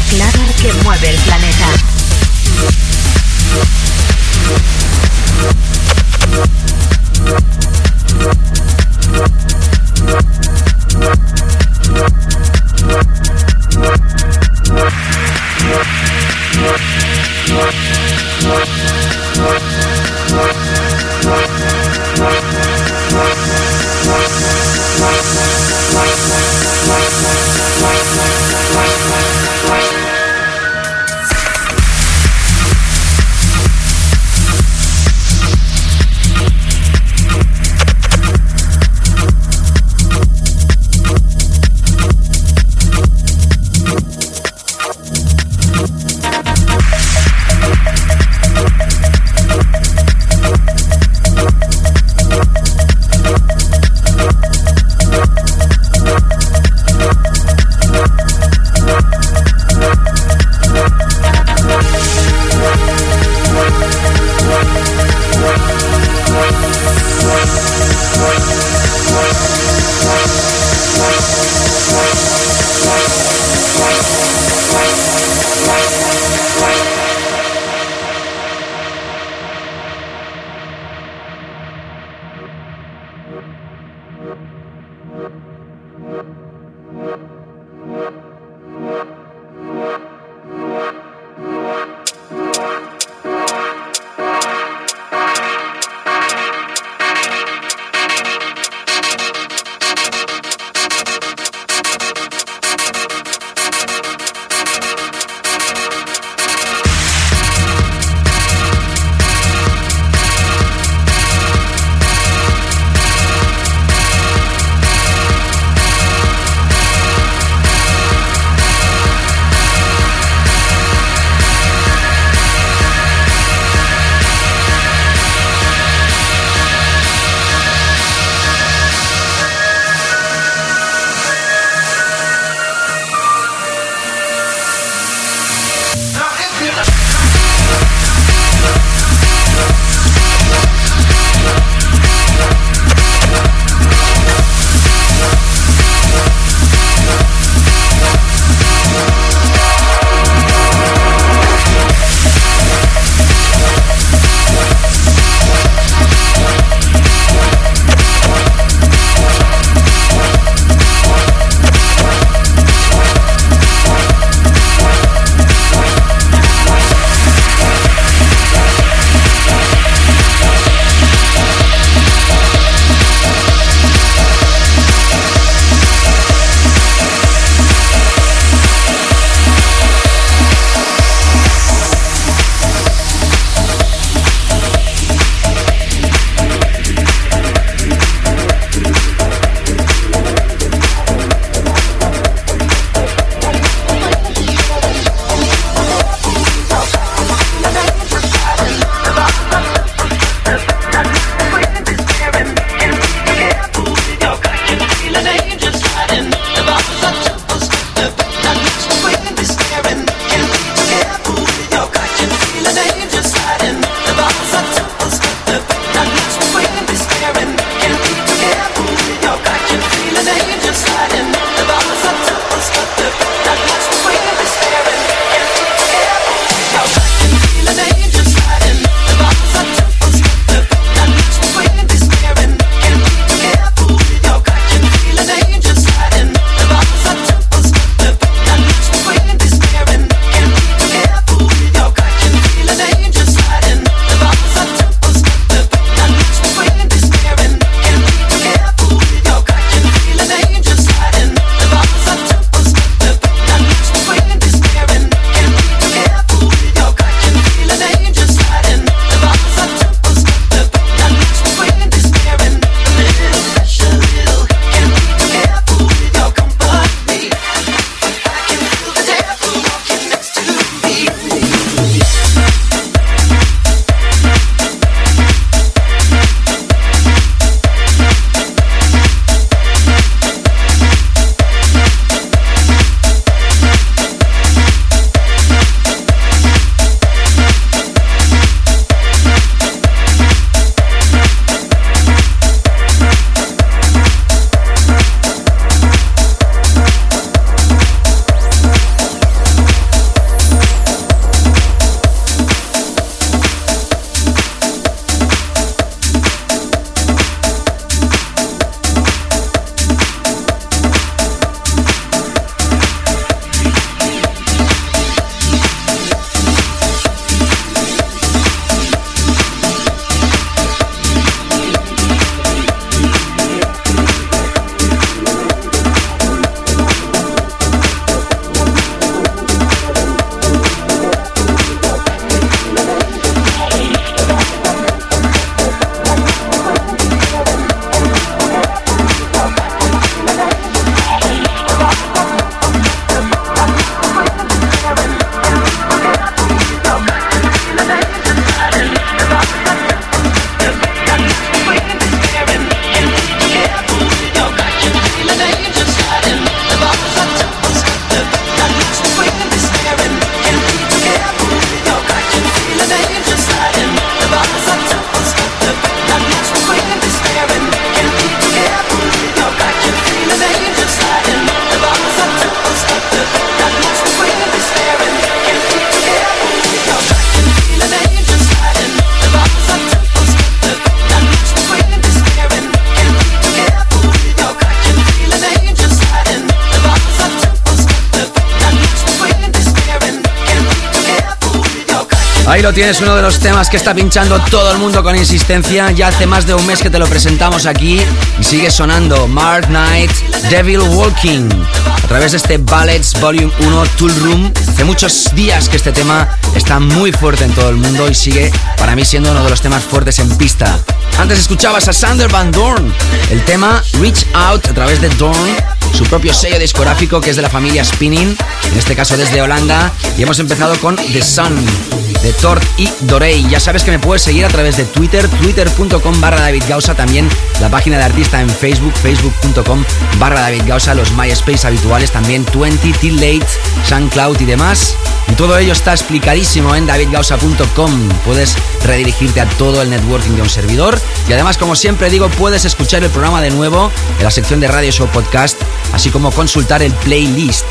lo 392.72 392.76
tienes, 392.76 393.02
uno 393.02 393.18
de 393.18 393.22
los 393.22 393.40
temas 393.40 393.70
que 393.70 393.76
está 393.76 393.94
pinchando 393.94 394.40
todo 394.50 394.72
el 394.72 394.78
mundo 394.78 395.04
con 395.04 395.14
insistencia. 395.14 395.92
Ya 395.92 396.08
hace 396.08 396.26
más 396.26 396.46
de 396.46 396.54
un 396.54 396.66
mes 396.66 396.82
que 396.82 396.90
te 396.90 397.00
lo 397.00 397.08
presentamos 397.08 397.66
aquí 397.66 398.00
y 398.40 398.44
sigue 398.46 398.72
sonando. 398.72 399.28
Mark 399.28 399.68
Knight, 399.68 400.12
Devil 400.50 400.80
Walking. 400.80 401.50
A 401.86 402.08
través 402.08 402.32
de 402.32 402.38
este 402.38 402.58
Ballads 402.60 403.20
Volume 403.20 403.52
1 403.60 403.86
Tool 403.98 404.16
Room. 404.22 404.54
Hace 404.70 404.86
muchos 404.86 405.36
días 405.36 405.68
que 405.68 405.76
este 405.76 405.92
tema 405.92 406.30
está 406.56 406.80
muy 406.80 407.12
fuerte 407.12 407.44
en 407.44 407.54
todo 407.54 407.70
el 407.70 407.76
mundo 407.76 408.10
y 408.10 408.16
sigue 408.16 408.50
para 408.78 408.96
mí 408.96 409.04
siendo 409.04 409.32
uno 409.32 409.44
de 409.44 409.50
los 409.50 409.62
temas 409.62 409.84
fuertes 409.84 410.20
en 410.20 410.30
pista. 410.38 410.80
Antes 411.18 411.40
escuchabas 411.40 411.90
a 411.90 411.94
Sander 411.94 412.30
Van 412.30 412.52
Dorn, 412.52 412.94
el 413.32 413.44
tema 413.44 413.84
Reach 414.00 414.26
Out 414.34 414.68
a 414.68 414.74
través 414.74 415.02
de 415.02 415.10
Dorn, 415.10 415.58
su 415.94 416.06
propio 416.06 416.34
sello 416.34 416.58
discográfico 416.58 417.20
que 417.20 417.32
es 417.32 417.36
de 417.36 417.42
la 417.42 417.50
familia 417.50 417.84
Spinning, 417.84 418.38
en 418.72 418.78
este 418.78 418.96
caso 418.96 419.18
desde 419.18 419.42
Holanda, 419.42 419.92
y 420.18 420.24
hemos 420.24 420.40
empezado 420.40 420.80
con 420.80 420.96
The 420.96 421.22
Sun 421.22 421.91
de 422.22 422.34
Tort 422.34 422.64
y 422.78 422.90
Dorey. 423.02 423.48
Ya 423.50 423.60
sabes 423.60 423.84
que 423.84 423.92
me 423.92 424.00
puedes 424.00 424.22
seguir 424.22 424.46
a 424.46 424.50
través 424.50 424.78
de 424.78 424.86
Twitter, 424.86 425.28
twitter.com 425.28 426.22
barra 426.22 426.42
David 426.42 426.64
Gausa, 426.68 426.96
también 426.96 427.28
la 427.60 427.70
página 427.70 427.98
de 427.98 428.04
artista 428.04 428.42
en 428.42 428.50
Facebook, 428.50 428.94
facebook.com 428.94 429.84
barra 430.20 430.42
David 430.42 430.64
Gausa, 430.66 430.94
los 430.94 431.12
MySpace 431.14 431.68
habituales, 431.68 432.12
también 432.12 432.46
20, 432.54 432.92
Till 433.00 433.16
Late, 433.16 433.46
SoundCloud 433.88 434.40
y 434.42 434.46
demás. 434.46 434.96
Y 435.30 435.34
todo 435.36 435.58
ello 435.58 435.74
está 435.74 435.92
explicadísimo 435.92 436.76
en 436.76 436.86
davidgausa.com. 436.86 438.10
Puedes 438.26 438.56
redirigirte 438.84 439.42
a 439.42 439.46
todo 439.50 439.82
el 439.82 439.90
networking 439.90 440.32
de 440.32 440.42
un 440.42 440.50
servidor. 440.50 441.00
Y 441.30 441.34
además, 441.34 441.58
como 441.58 441.76
siempre 441.76 442.10
digo, 442.10 442.30
puedes 442.30 442.66
escuchar 442.66 443.04
el 443.04 443.10
programa 443.10 443.42
de 443.42 443.52
nuevo 443.52 443.92
en 444.18 444.24
la 444.24 444.32
sección 444.32 444.60
de 444.60 444.68
Radio 444.68 444.92
Show 444.92 445.08
Podcast, 445.08 445.62
así 445.94 446.10
como 446.10 446.32
consultar 446.32 446.82
el 446.82 446.94
playlist. 446.94 447.66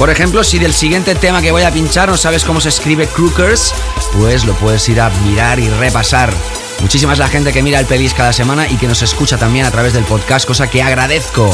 Por 0.00 0.08
ejemplo, 0.08 0.42
si 0.42 0.58
del 0.58 0.72
siguiente 0.72 1.14
tema 1.14 1.42
que 1.42 1.52
voy 1.52 1.60
a 1.60 1.70
pinchar 1.70 2.08
no 2.08 2.16
sabes 2.16 2.46
cómo 2.46 2.58
se 2.62 2.70
escribe 2.70 3.06
Crookers, 3.06 3.74
pues 4.18 4.46
lo 4.46 4.54
puedes 4.54 4.88
ir 4.88 4.98
a 4.98 5.10
mirar 5.26 5.60
y 5.60 5.68
repasar. 5.68 6.32
Muchísima 6.80 7.12
es 7.12 7.18
la 7.18 7.28
gente 7.28 7.52
que 7.52 7.62
mira 7.62 7.78
el 7.78 7.84
playlist 7.84 8.16
cada 8.16 8.32
semana 8.32 8.66
y 8.66 8.78
que 8.78 8.88
nos 8.88 9.02
escucha 9.02 9.36
también 9.36 9.66
a 9.66 9.70
través 9.70 9.92
del 9.92 10.04
podcast, 10.04 10.46
cosa 10.46 10.70
que 10.70 10.82
agradezco. 10.82 11.50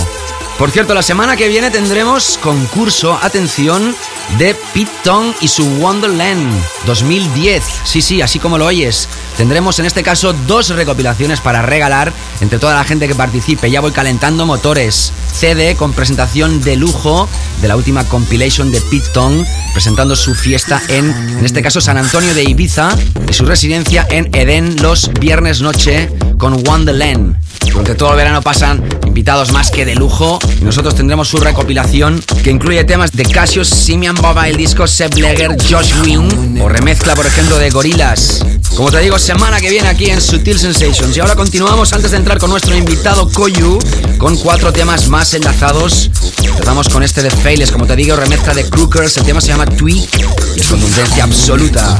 Por 0.58 0.70
cierto, 0.70 0.94
la 0.94 1.02
semana 1.02 1.36
que 1.36 1.48
viene 1.48 1.70
tendremos 1.70 2.38
concurso, 2.38 3.18
atención, 3.20 3.94
de 4.38 4.54
Pete 4.72 4.90
Tong 5.02 5.34
y 5.40 5.48
su 5.48 5.66
Wonderland 5.80 6.50
2010. 6.86 7.64
Sí, 7.84 8.00
sí, 8.00 8.22
así 8.22 8.38
como 8.38 8.56
lo 8.56 8.66
oyes. 8.66 9.08
Tendremos 9.36 9.78
en 9.80 9.86
este 9.86 10.02
caso 10.02 10.32
dos 10.46 10.70
recopilaciones 10.70 11.40
para 11.40 11.60
regalar 11.60 12.12
entre 12.40 12.58
toda 12.58 12.74
la 12.74 12.84
gente 12.84 13.06
que 13.06 13.14
participe. 13.14 13.70
Ya 13.70 13.82
voy 13.82 13.92
calentando 13.92 14.46
motores. 14.46 15.12
CD 15.30 15.76
con 15.76 15.92
presentación 15.92 16.62
de 16.62 16.76
lujo 16.76 17.28
de 17.60 17.68
la 17.68 17.76
última 17.76 18.04
compilation 18.04 18.70
de 18.70 18.80
Pete 18.80 19.08
Tong, 19.12 19.44
presentando 19.72 20.16
su 20.16 20.34
fiesta 20.34 20.80
en, 20.88 21.10
en 21.10 21.44
este 21.44 21.62
caso, 21.62 21.80
San 21.80 21.96
Antonio 21.96 22.34
de 22.34 22.44
Ibiza 22.44 22.96
y 23.28 23.32
su 23.32 23.44
residencia 23.44 24.06
en 24.10 24.34
Eden 24.34 24.76
los 24.82 25.10
viernes 25.20 25.60
noche 25.60 26.10
con 26.38 26.54
Wonderland. 26.66 27.36
Durante 27.76 27.94
todo 27.94 28.10
el 28.12 28.16
verano 28.16 28.40
pasan 28.42 28.82
invitados 29.06 29.52
más 29.52 29.70
que 29.70 29.84
de 29.84 29.94
lujo 29.94 30.38
y 30.60 30.64
nosotros 30.64 30.94
tendremos 30.94 31.28
su 31.28 31.36
recopilación 31.38 32.22
que 32.42 32.50
incluye 32.50 32.84
temas 32.84 33.12
de 33.12 33.24
Cassius, 33.24 33.68
Simian 33.68 34.14
Boba, 34.14 34.48
el 34.48 34.56
disco 34.56 34.86
Seb 34.86 35.14
Leger, 35.14 35.56
Josh 35.70 35.92
Wing 36.02 36.58
o 36.60 36.68
remezcla, 36.68 37.14
por 37.14 37.26
ejemplo, 37.26 37.58
de 37.58 37.70
Gorilas. 37.70 38.44
Como 38.74 38.90
te 38.90 39.00
digo, 39.00 39.18
semana 39.18 39.60
que 39.60 39.70
viene 39.70 39.88
aquí 39.88 40.10
en 40.10 40.20
Sutil 40.20 40.58
Sensations. 40.58 41.16
Y 41.16 41.20
ahora 41.20 41.34
continuamos 41.34 41.92
antes 41.92 42.10
de 42.10 42.16
entrar 42.16 42.38
con 42.38 42.50
nuestro 42.50 42.76
invitado 42.76 43.28
Koyu 43.30 43.78
con 44.18 44.36
cuatro 44.36 44.72
temas 44.72 45.08
más 45.08 45.32
enlazados. 45.34 46.10
Empezamos 46.42 46.88
con 46.88 47.02
este 47.02 47.22
de 47.22 47.30
Failes, 47.30 47.70
como 47.70 47.86
te 47.86 47.96
digo, 47.96 48.16
remezcla 48.16 48.54
de 48.54 48.68
Crookers. 48.68 49.16
El 49.16 49.24
tema 49.24 49.40
se 49.40 49.48
llama 49.48 49.66
Tweak 49.66 50.08
y 50.56 50.60
es 50.60 50.66
contundencia 50.66 51.24
absoluta. 51.24 51.98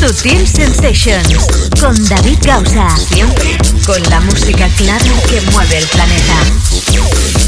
Sutil 0.00 0.46
Sensations 0.46 1.46
con 1.80 1.94
David 2.08 2.38
Gausa. 2.42 2.88
Siempre 2.96 3.56
con 3.86 4.02
la 4.04 4.20
música 4.20 4.68
clara 4.76 5.04
que 5.28 5.40
mueve 5.52 5.78
el 5.78 5.86
planeta. 5.86 7.41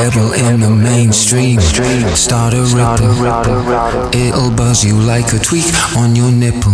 Pedal 0.00 0.32
in 0.32 0.60
the 0.60 0.70
mainstream. 0.70 1.60
Start 1.60 2.54
a 2.54 2.62
ripple. 2.72 3.12
It'll 4.18 4.50
buzz 4.50 4.82
you 4.82 4.94
like 4.94 5.34
a 5.34 5.38
tweak 5.38 5.74
on 5.94 6.16
your 6.16 6.32
nipple. 6.32 6.69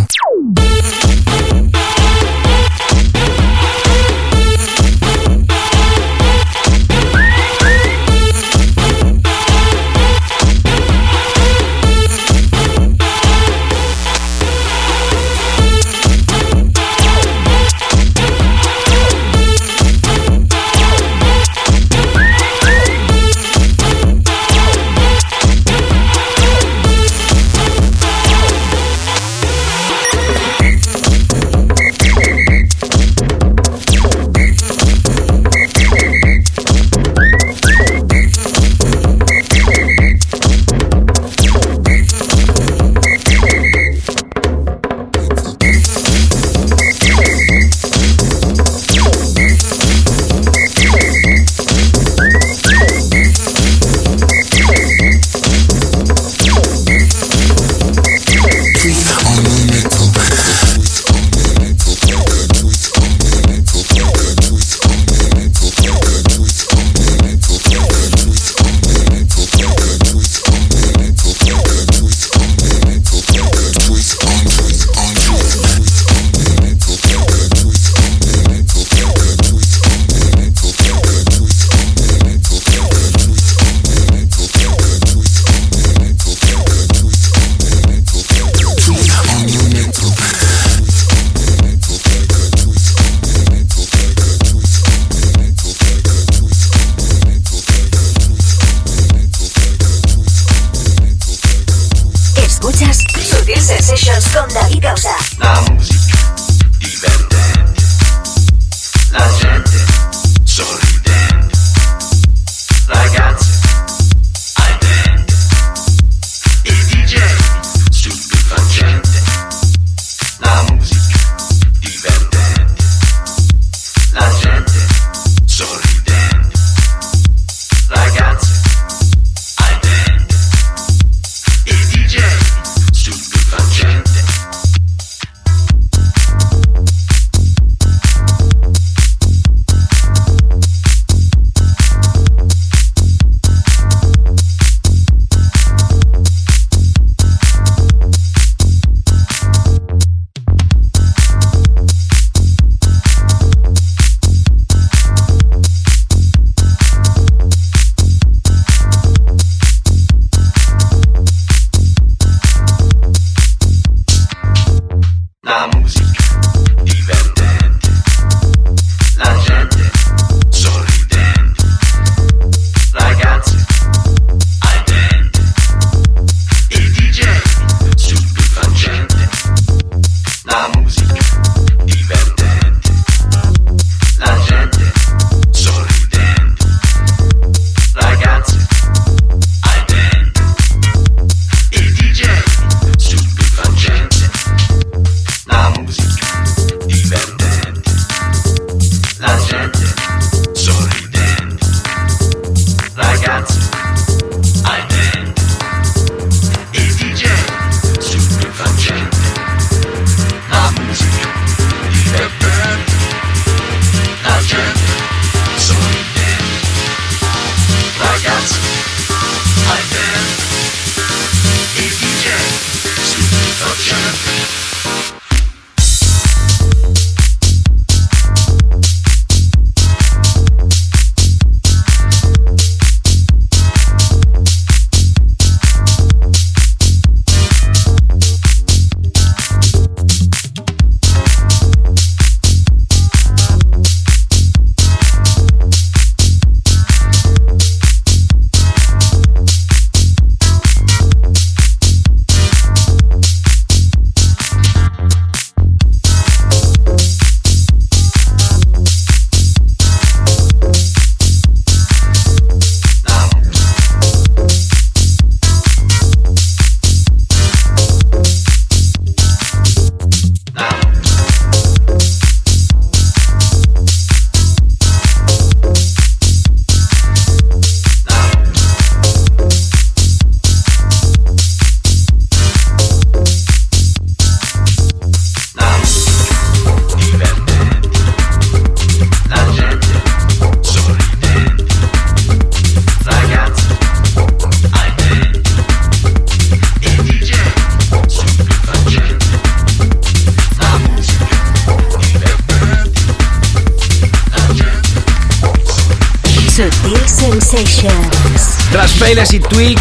Tras 308.71 308.93
Failes 308.93 309.33
y 309.33 309.41
Tweak, 309.41 309.81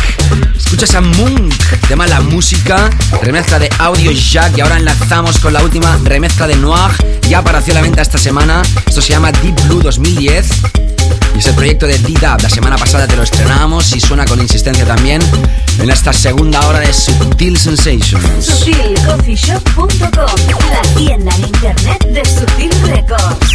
escuchas 0.55 0.95
a 0.95 1.01
Munk, 1.01 1.53
tema 1.89 2.07
La 2.07 2.21
Música, 2.21 2.89
remezcla 3.21 3.59
de 3.59 3.69
Audio 3.79 4.13
Jack. 4.13 4.57
Y 4.57 4.61
ahora 4.61 4.77
enlazamos 4.77 5.39
con 5.39 5.51
la 5.51 5.61
última 5.61 5.99
remezcla 6.05 6.47
de 6.47 6.55
Noir, 6.55 6.91
ya 7.27 7.39
apareció 7.39 7.73
a 7.73 7.75
la 7.75 7.81
venta 7.81 8.01
esta 8.01 8.17
semana, 8.17 8.61
esto 8.87 9.01
se 9.01 9.11
llama 9.11 9.33
Deep 9.33 9.61
Blue 9.67 9.81
2010 9.81 10.47
y 11.35 11.39
es 11.39 11.45
el 11.47 11.55
proyecto 11.55 11.85
de 11.85 11.97
D-Dub, 11.97 12.41
la 12.41 12.49
semana 12.49 12.77
pasada 12.77 13.07
te 13.07 13.17
lo 13.17 13.23
estrenamos 13.23 13.93
y 13.93 13.99
suena 13.99 14.23
con 14.23 14.39
insistencia 14.39 14.85
también 14.85 15.21
en 15.79 15.89
esta 15.89 16.13
segunda 16.13 16.65
hora 16.67 16.79
de 16.79 16.93
Subtil 16.93 17.57
Sensations. 17.57 18.45
SutilCoffeeShop.com, 18.45 19.89
la 20.71 20.81
tienda 20.95 21.35
en 21.35 21.43
internet 21.43 22.05
de 22.05 22.23
Sutil 22.23 22.71
Records. 22.87 23.54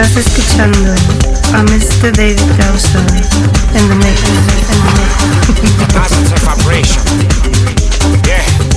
Estás 0.00 0.16
escuchando 0.16 0.94
a 1.54 1.62
Mr. 1.64 2.12
David 2.12 2.38
Gausa 2.56 3.00
en 3.74 3.88
the 3.88 3.96
mix. 3.96 4.22
In 4.28 4.80
the 4.84 4.92
mix. 4.94 5.92
Positive 5.92 6.38
vibration. 6.44 7.02
Yeah. 8.24 8.44
Yeah. 8.44 8.67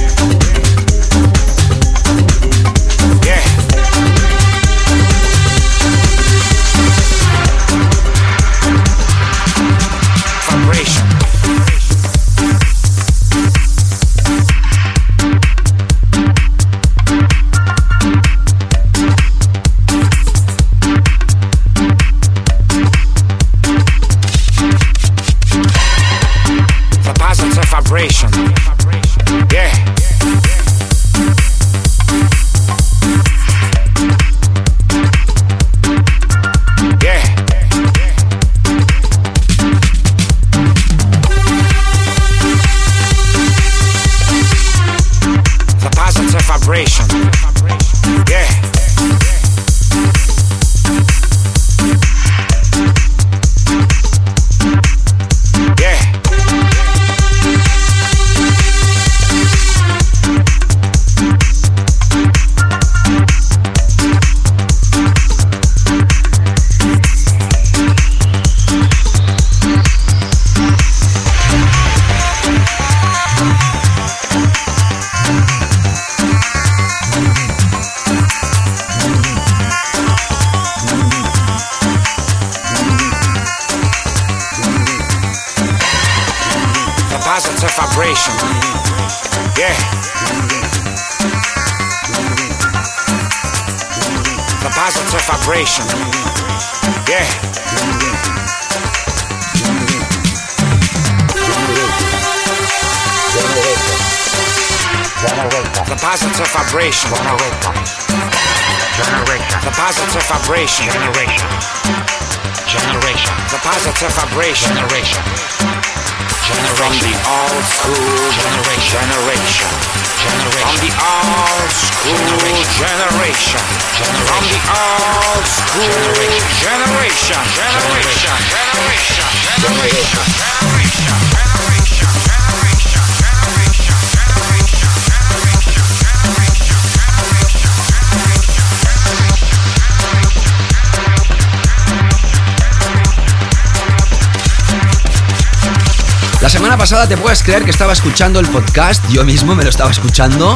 Pasada 146.91 147.07
te 147.07 147.15
puedes 147.15 147.41
creer 147.41 147.63
que 147.63 147.71
estaba 147.71 147.93
escuchando 147.93 148.41
el 148.41 148.47
podcast, 148.47 149.01
yo 149.09 149.23
mismo 149.23 149.55
me 149.55 149.63
lo 149.63 149.69
estaba 149.69 149.89
escuchando. 149.91 150.53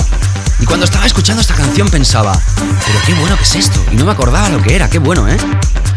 Y 0.59 0.65
cuando 0.65 0.83
estaba 0.83 1.05
escuchando 1.05 1.39
esta 1.39 1.53
canción 1.53 1.87
pensaba, 1.87 2.37
pero 2.57 2.99
qué 3.05 3.13
bueno 3.13 3.37
que 3.37 3.43
es 3.43 3.55
esto. 3.55 3.79
Y 3.89 3.95
no 3.95 4.03
me 4.03 4.11
acordaba 4.11 4.49
lo 4.49 4.61
que 4.61 4.75
era, 4.75 4.89
qué 4.89 4.99
bueno, 4.99 5.29
¿eh? 5.29 5.37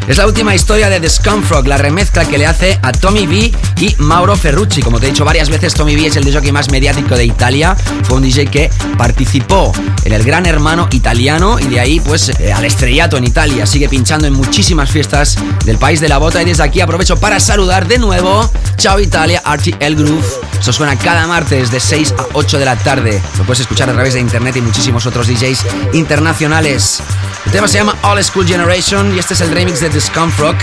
Es 0.07 0.17
la 0.17 0.27
última 0.27 0.55
historia 0.55 0.89
de 0.89 1.01
The 1.01 1.11
Scumfrog, 1.11 1.67
la 1.67 1.77
remezcla 1.77 2.25
que 2.25 2.39
le 2.39 2.47
hace 2.47 2.79
a 2.83 2.93
Tommy 2.93 3.27
B 3.27 3.53
y 3.81 3.95
Mauro 3.99 4.37
Ferrucci. 4.37 4.81
Como 4.81 5.01
te 5.01 5.07
he 5.07 5.11
dicho 5.11 5.25
varias 5.25 5.51
veces, 5.51 5.75
Tommy 5.75 5.97
B 5.97 6.07
es 6.07 6.17
el 6.17 6.25
DJ 6.25 6.53
más 6.53 6.71
mediático 6.71 7.17
de 7.17 7.27
Italia. 7.27 7.77
Fue 8.05 8.17
un 8.17 8.23
DJ 8.23 8.47
que 8.47 8.71
participó 8.97 9.73
en 10.05 10.13
el 10.13 10.23
Gran 10.23 10.47
Hermano 10.47 10.89
italiano 10.93 11.59
y 11.59 11.67
de 11.67 11.81
ahí, 11.81 12.01
pues, 12.01 12.31
eh, 12.31 12.53
al 12.55 12.65
estrellato 12.65 13.19
en 13.19 13.25
Italia. 13.25 13.67
Sigue 13.67 13.89
pinchando 13.89 14.27
en 14.27 14.33
muchísimas 14.33 14.89
fiestas 14.89 15.37
del 15.67 15.77
país 15.77 16.01
de 16.01 16.09
la 16.09 16.17
bota. 16.17 16.41
Y 16.41 16.47
desde 16.47 16.63
aquí 16.63 16.81
aprovecho 16.81 17.17
para 17.17 17.39
saludar 17.39 17.87
de 17.87 17.99
nuevo. 17.99 18.51
Chao 18.79 19.01
Italia, 19.01 19.43
El 19.81 19.97
Groove. 19.97 20.25
Eso 20.61 20.73
suena 20.73 20.97
cada 20.97 21.27
martes 21.27 21.73
de 21.73 21.81
6 21.81 22.15
a 22.17 22.27
8 22.33 22.59
de 22.61 22.65
la 22.65 22.77
tarde. 22.77 23.21
Lo 23.37 23.45
puedes 23.45 23.61
escuchar 23.61 23.91
a 23.91 23.93
través 23.93 24.15
de 24.15 24.21
internet 24.21 24.55
y 24.55 24.61
muchísimos 24.61 25.05
otros 25.05 25.27
DJs 25.27 25.67
internacionales. 25.95 27.01
El 27.45 27.53
tema 27.53 27.67
se 27.67 27.79
llama 27.79 27.97
All 28.03 28.23
School 28.23 28.47
Generation 28.47 29.15
y 29.17 29.19
este 29.19 29.35
es 29.35 29.41
el 29.41 29.51
remix 29.51 29.81
de 29.81 30.01
Scumfrog 30.01 30.55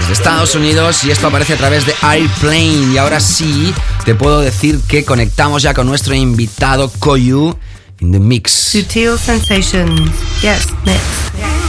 desde 0.00 0.12
Estados 0.12 0.56
Unidos 0.56 1.04
y 1.04 1.12
esto 1.12 1.28
aparece 1.28 1.54
a 1.54 1.58
través 1.58 1.86
de 1.86 1.94
Airplane. 2.02 2.92
Y 2.92 2.98
ahora 2.98 3.20
sí, 3.20 3.72
te 4.04 4.16
puedo 4.16 4.40
decir 4.40 4.80
que 4.88 5.04
conectamos 5.04 5.62
ya 5.62 5.72
con 5.72 5.86
nuestro 5.86 6.14
invitado 6.14 6.90
Koyu 6.98 7.56
in 8.00 8.10
the 8.10 8.18
mix. 8.18 8.50
Sutil 8.50 9.16
Sensations. 9.16 10.10
Yes, 10.42 10.66
mix. 10.84 11.59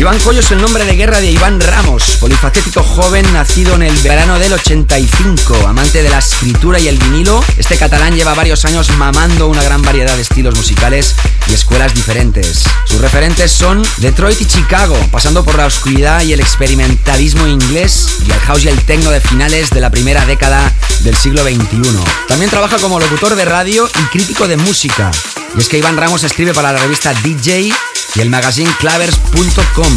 Iván 0.00 0.18
Coyo 0.20 0.40
es 0.40 0.50
el 0.50 0.62
nombre 0.62 0.86
de 0.86 0.96
guerra 0.96 1.20
de 1.20 1.30
Iván 1.30 1.60
Ramos, 1.60 2.16
polifacético 2.20 2.82
joven 2.82 3.30
nacido 3.34 3.74
en 3.74 3.82
el 3.82 3.94
verano 3.98 4.38
del 4.38 4.54
85, 4.54 5.66
amante 5.68 6.02
de 6.02 6.08
la 6.08 6.20
escritura 6.20 6.78
y 6.78 6.88
el 6.88 6.96
vinilo. 6.96 7.44
Este 7.58 7.76
catalán 7.76 8.16
lleva 8.16 8.32
varios 8.32 8.64
años 8.64 8.88
mamando 8.96 9.48
una 9.48 9.62
gran 9.62 9.82
variedad 9.82 10.16
de 10.16 10.22
estilos 10.22 10.56
musicales 10.56 11.16
y 11.50 11.52
escuelas 11.52 11.94
diferentes. 11.94 12.64
Sus 12.86 13.02
referentes 13.02 13.52
son 13.52 13.82
Detroit 13.98 14.40
y 14.40 14.46
Chicago, 14.46 14.96
pasando 15.12 15.44
por 15.44 15.58
la 15.58 15.66
oscuridad 15.66 16.22
y 16.22 16.32
el 16.32 16.40
experimentalismo 16.40 17.46
inglés 17.46 18.20
y 18.26 18.30
el 18.30 18.40
house 18.40 18.64
y 18.64 18.68
el 18.68 18.82
techno 18.86 19.10
de 19.10 19.20
finales 19.20 19.68
de 19.68 19.82
la 19.82 19.90
primera 19.90 20.24
década 20.24 20.72
del 21.00 21.14
siglo 21.14 21.42
XXI. 21.42 21.82
También 22.26 22.50
trabaja 22.50 22.78
como 22.78 23.00
locutor 23.00 23.34
de 23.34 23.44
radio 23.44 23.86
y 23.86 24.02
crítico 24.04 24.48
de 24.48 24.56
música. 24.56 25.10
Y 25.54 25.60
es 25.60 25.68
que 25.68 25.76
Iván 25.76 25.98
Ramos 25.98 26.24
escribe 26.24 26.54
para 26.54 26.72
la 26.72 26.78
revista 26.78 27.12
DJ 27.22 27.70
y 28.14 28.20
el 28.20 28.30
magazine 28.30 28.70
clavers.com. 28.78 29.89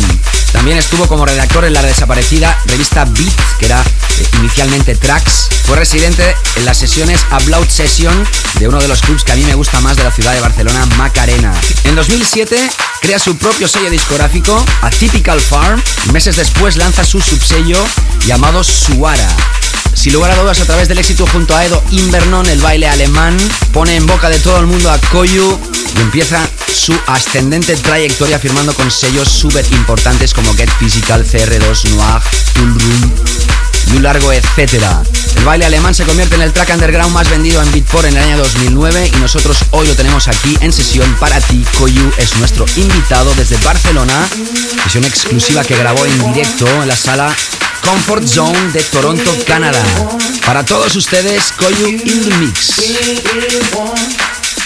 También 0.52 0.78
estuvo 0.78 1.08
como 1.08 1.26
redactor 1.26 1.66
en 1.66 1.74
la 1.74 1.82
desaparecida 1.82 2.58
revista 2.66 3.06
Beat, 3.06 3.58
que 3.60 3.66
era 3.66 3.82
eh, 3.82 4.28
inicialmente 4.40 4.96
Tracks. 4.96 5.50
Fue 5.66 5.76
residente 5.78 6.36
en 6.56 6.66
las 6.66 6.78
sesiones 6.78 7.20
Upload 7.32 7.68
Session 7.68 8.26
de 8.60 8.68
uno 8.68 8.80
de 8.80 8.88
los 8.88 9.02
clubs 9.02 9.24
que 9.24 9.32
a 9.32 9.36
mí 9.36 9.44
me 9.44 9.56
gusta 9.56 9.80
más 9.82 9.98
de 9.98 10.04
la 10.04 10.12
ciudad 10.12 10.34
de 10.34 10.42
Barcelona, 10.42 10.86
Macarena. 10.98 11.54
En 11.84 11.96
2007 11.96 12.70
crea 13.02 13.20
su 13.20 13.36
propio 13.38 13.68
sello 13.68 13.90
discográfico, 13.90 14.64
A 14.82 14.90
Typical 14.90 15.42
Farm, 15.42 15.82
y 16.08 16.12
meses 16.12 16.36
después 16.36 16.78
lanza 16.78 17.04
su 17.04 17.20
subsello 17.20 17.84
llamado 18.26 18.64
Suara. 18.64 19.28
Sin 19.94 20.14
lugar 20.14 20.32
a 20.32 20.36
dudas, 20.36 20.60
a 20.60 20.66
través 20.66 20.88
del 20.88 20.98
éxito 20.98 21.26
junto 21.28 21.56
a 21.56 21.66
Edo 21.66 21.82
Invernon, 21.92 22.46
el 22.48 22.60
baile 22.60 22.88
alemán 22.88 23.38
pone 23.72 23.96
en 23.96 24.06
boca 24.06 24.30
de 24.30 24.40
todo 24.40 24.60
el 24.60 24.66
mundo 24.66 24.92
a 24.92 24.98
Koyu 24.98 25.60
y 25.98 26.02
empieza 26.02 26.48
su 26.74 26.94
ascendente 27.08 27.76
trayectoria 27.78 28.40
firmando 28.40 28.74
con 28.74 28.90
sellos 28.92 29.30
súper 29.30 29.66
importantes 29.72 30.34
como 30.34 30.54
Get 30.56 30.70
Physical, 30.80 31.26
CR2, 31.26 31.90
Noir, 31.92 32.22
Tool 32.54 32.80
Room 32.80 33.14
y 33.92 33.98
un 33.98 34.04
largo 34.04 34.32
etcétera. 34.34 35.04
El 35.38 35.46
baile 35.46 35.66
alemán 35.66 35.94
se 35.94 36.04
convierte 36.04 36.36
en 36.36 36.42
el 36.42 36.54
track 36.54 36.72
underground 36.74 37.14
más 37.14 37.30
vendido 37.30 37.62
en 37.62 37.72
Beatport 37.72 38.06
en 38.06 38.18
el 38.18 38.24
año 38.24 38.38
2009 38.38 39.12
y 39.16 39.20
nosotros 39.20 39.58
hoy 39.72 39.88
lo 39.88 39.96
tenemos 39.96 40.28
aquí 40.28 40.58
en 40.62 40.74
sesión 40.74 41.14
para 41.16 41.40
ti. 41.42 41.66
Koyu 41.78 42.12
es 42.18 42.36
nuestro 42.38 42.66
invitado 42.76 43.34
desde 43.36 43.58
Barcelona, 43.58 44.28
sesión 44.84 45.06
exclusiva 45.06 45.64
que 45.64 45.78
grabó 45.78 46.06
en 46.06 46.34
directo 46.34 46.68
en 46.82 46.88
la 46.88 46.96
sala 46.96 47.34
Comfort 47.84 48.26
Zone 48.26 48.72
de 48.72 48.82
Toronto, 48.84 49.32
Canadá. 49.46 49.84
Para 50.46 50.66
todos 50.66 50.96
ustedes, 50.96 51.52
Koyu 51.52 51.88
in 51.90 52.24
the 52.24 52.38
Mix. 52.38 52.76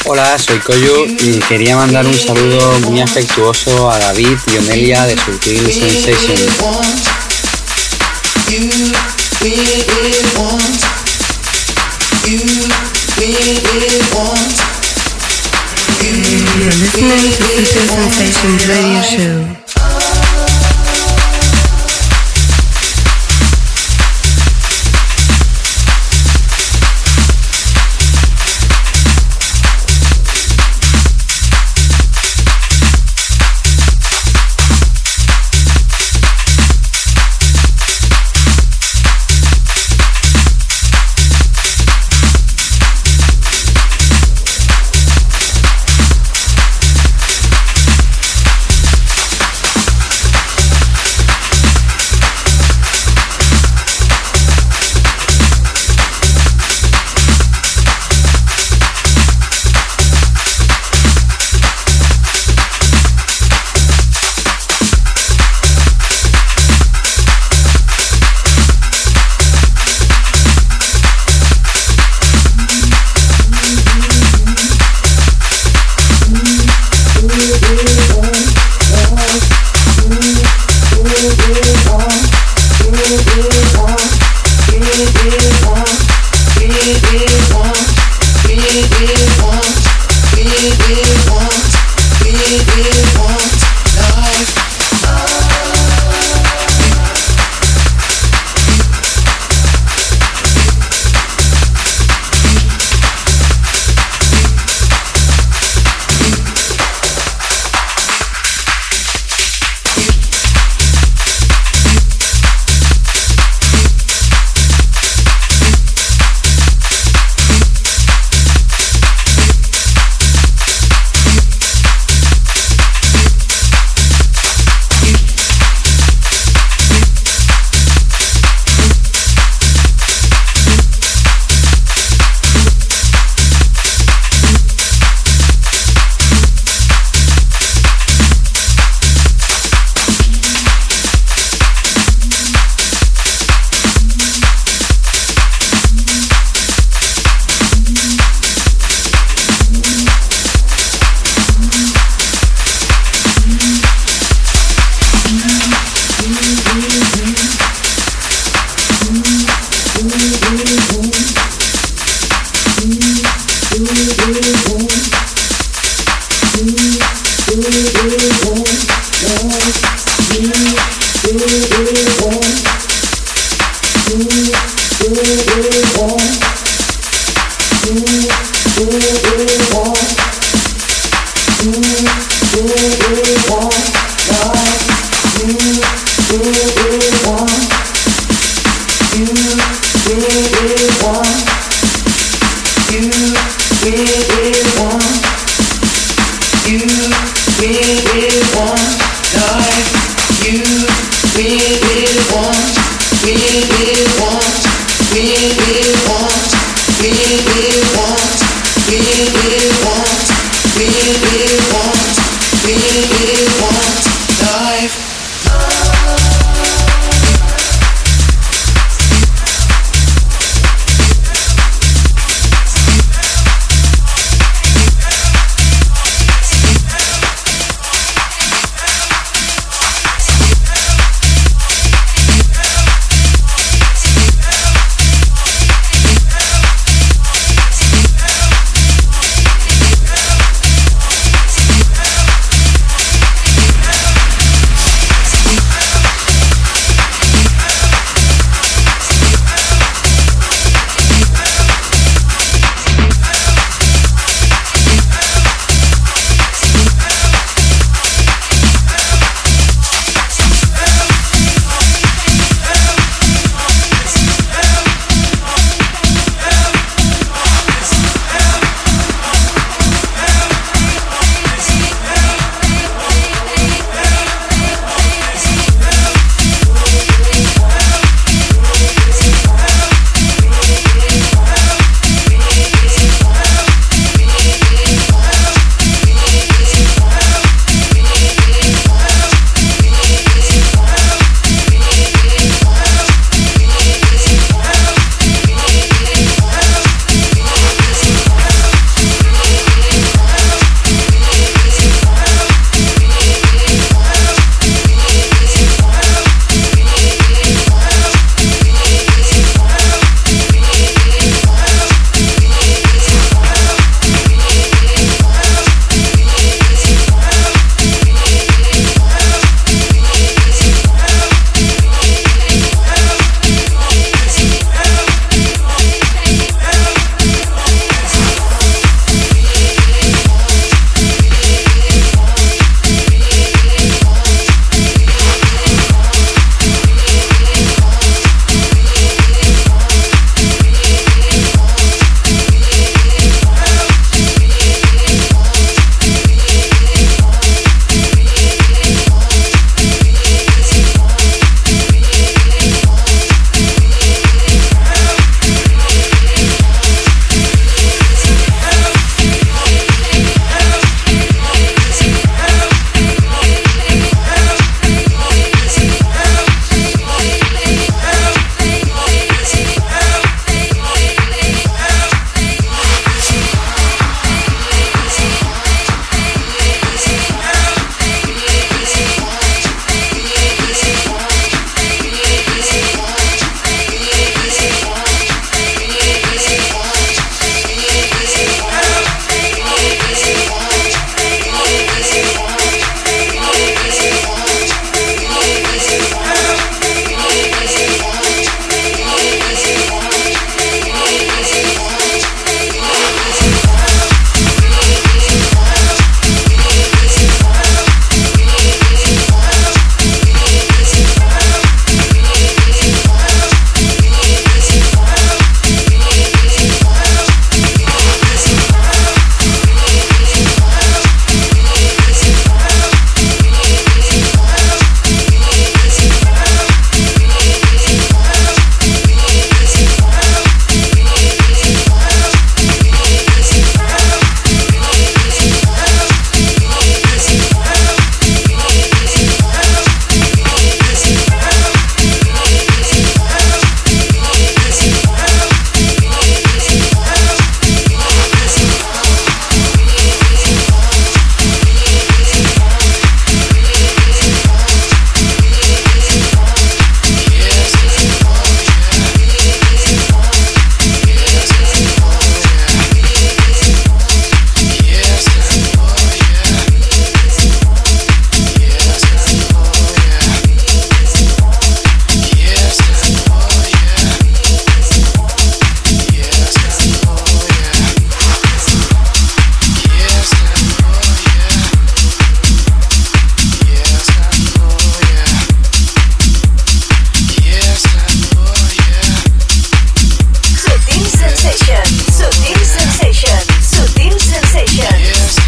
Hola, 0.05 0.37
soy 0.37 0.59
Koyu 0.59 1.05
y 1.05 1.39
quería 1.39 1.75
mandar 1.75 2.05
un 2.05 2.17
saludo 2.17 2.79
muy 2.81 3.01
afectuoso 3.01 3.89
a 3.89 3.97
David 3.97 4.37
y 4.53 4.57
Onelia 4.57 5.05
de 5.05 5.17
Sutil 5.17 5.73
Sensation. 5.73 6.37
You're 16.57 16.71
listening 16.71 17.09
to 17.09 17.65
Sutil 17.65 17.87
Sensations 17.87 18.67
Radio 18.67 19.01
Show. 19.01 19.66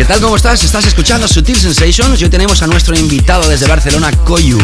Tal? 0.09 0.21
¿Cómo 0.21 0.37
estás? 0.37 0.63
Estás 0.63 0.87
escuchando 0.87 1.27
Sutil 1.27 1.55
Sensations 1.55 2.19
hoy 2.19 2.29
tenemos 2.29 2.63
a 2.63 2.67
nuestro 2.67 2.97
invitado 2.97 3.47
desde 3.47 3.67
Barcelona, 3.67 4.11
Koyu. 4.11 4.57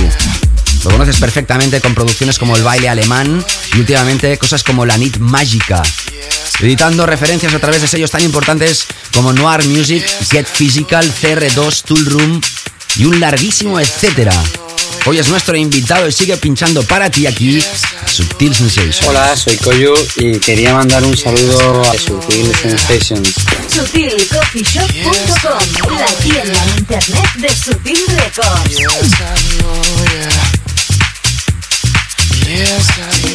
Lo 0.83 0.89
conoces 0.89 1.17
perfectamente 1.17 1.79
con 1.81 1.93
producciones 1.93 2.39
como 2.39 2.57
El 2.57 2.63
baile 2.63 2.89
alemán 2.89 3.45
y 3.75 3.79
últimamente 3.79 4.35
cosas 4.39 4.63
como 4.63 4.87
La 4.87 4.97
Nit 4.97 5.17
Mágica. 5.17 5.83
Editando 6.59 7.05
referencias 7.05 7.53
a 7.53 7.59
través 7.59 7.83
de 7.83 7.87
sellos 7.87 8.09
tan 8.09 8.23
importantes 8.23 8.87
como 9.13 9.33
Noir 9.33 9.63
Music, 9.65 10.03
Get 10.31 10.47
Physical, 10.47 11.13
CR2, 11.13 11.83
Tool 11.83 12.05
Room 12.07 12.41
y 12.95 13.05
un 13.05 13.19
larguísimo 13.19 13.79
etcétera. 13.79 14.33
Hoy 15.07 15.19
es 15.19 15.29
nuestro 15.29 15.55
invitado 15.55 16.07
y 16.07 16.11
sigue 16.11 16.35
pinchando 16.37 16.81
para 16.83 17.11
ti 17.11 17.27
aquí 17.27 17.61
Subtil 18.07 18.55
Sensations. 18.55 19.03
Hola, 19.07 19.37
soy 19.37 19.55
Koyu 19.57 19.93
y 20.15 20.39
quería 20.39 20.73
mandar 20.73 21.03
un 21.03 21.15
saludo 21.15 21.83
a 21.83 21.93
Subtil 21.95 22.51
Sensations. 22.55 23.35
SutilCoffeeShop.com, 23.67 25.99
la 25.99 26.07
tienda 26.23 26.63
en 26.63 26.69
internet 26.79 27.33
de 27.35 27.49
Sutil 27.49 27.99
Records. 28.17 28.69
Yes, 28.69 28.89
I 28.89 28.93
know, 29.59 29.83
yeah. 32.47 33.34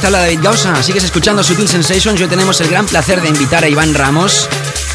Te 0.00 0.06
habla 0.06 0.20
David 0.20 0.40
Gausa. 0.42 0.80
Sigues 0.82 1.04
escuchando 1.04 1.42
Sutil 1.42 1.68
Sensations. 1.68 2.20
Hoy 2.20 2.28
tenemos 2.28 2.60
el 2.60 2.68
gran 2.68 2.86
placer 2.86 3.20
de 3.20 3.28
invitar 3.28 3.64
a 3.64 3.68
Iván 3.68 3.94
Ramos, 3.94 4.48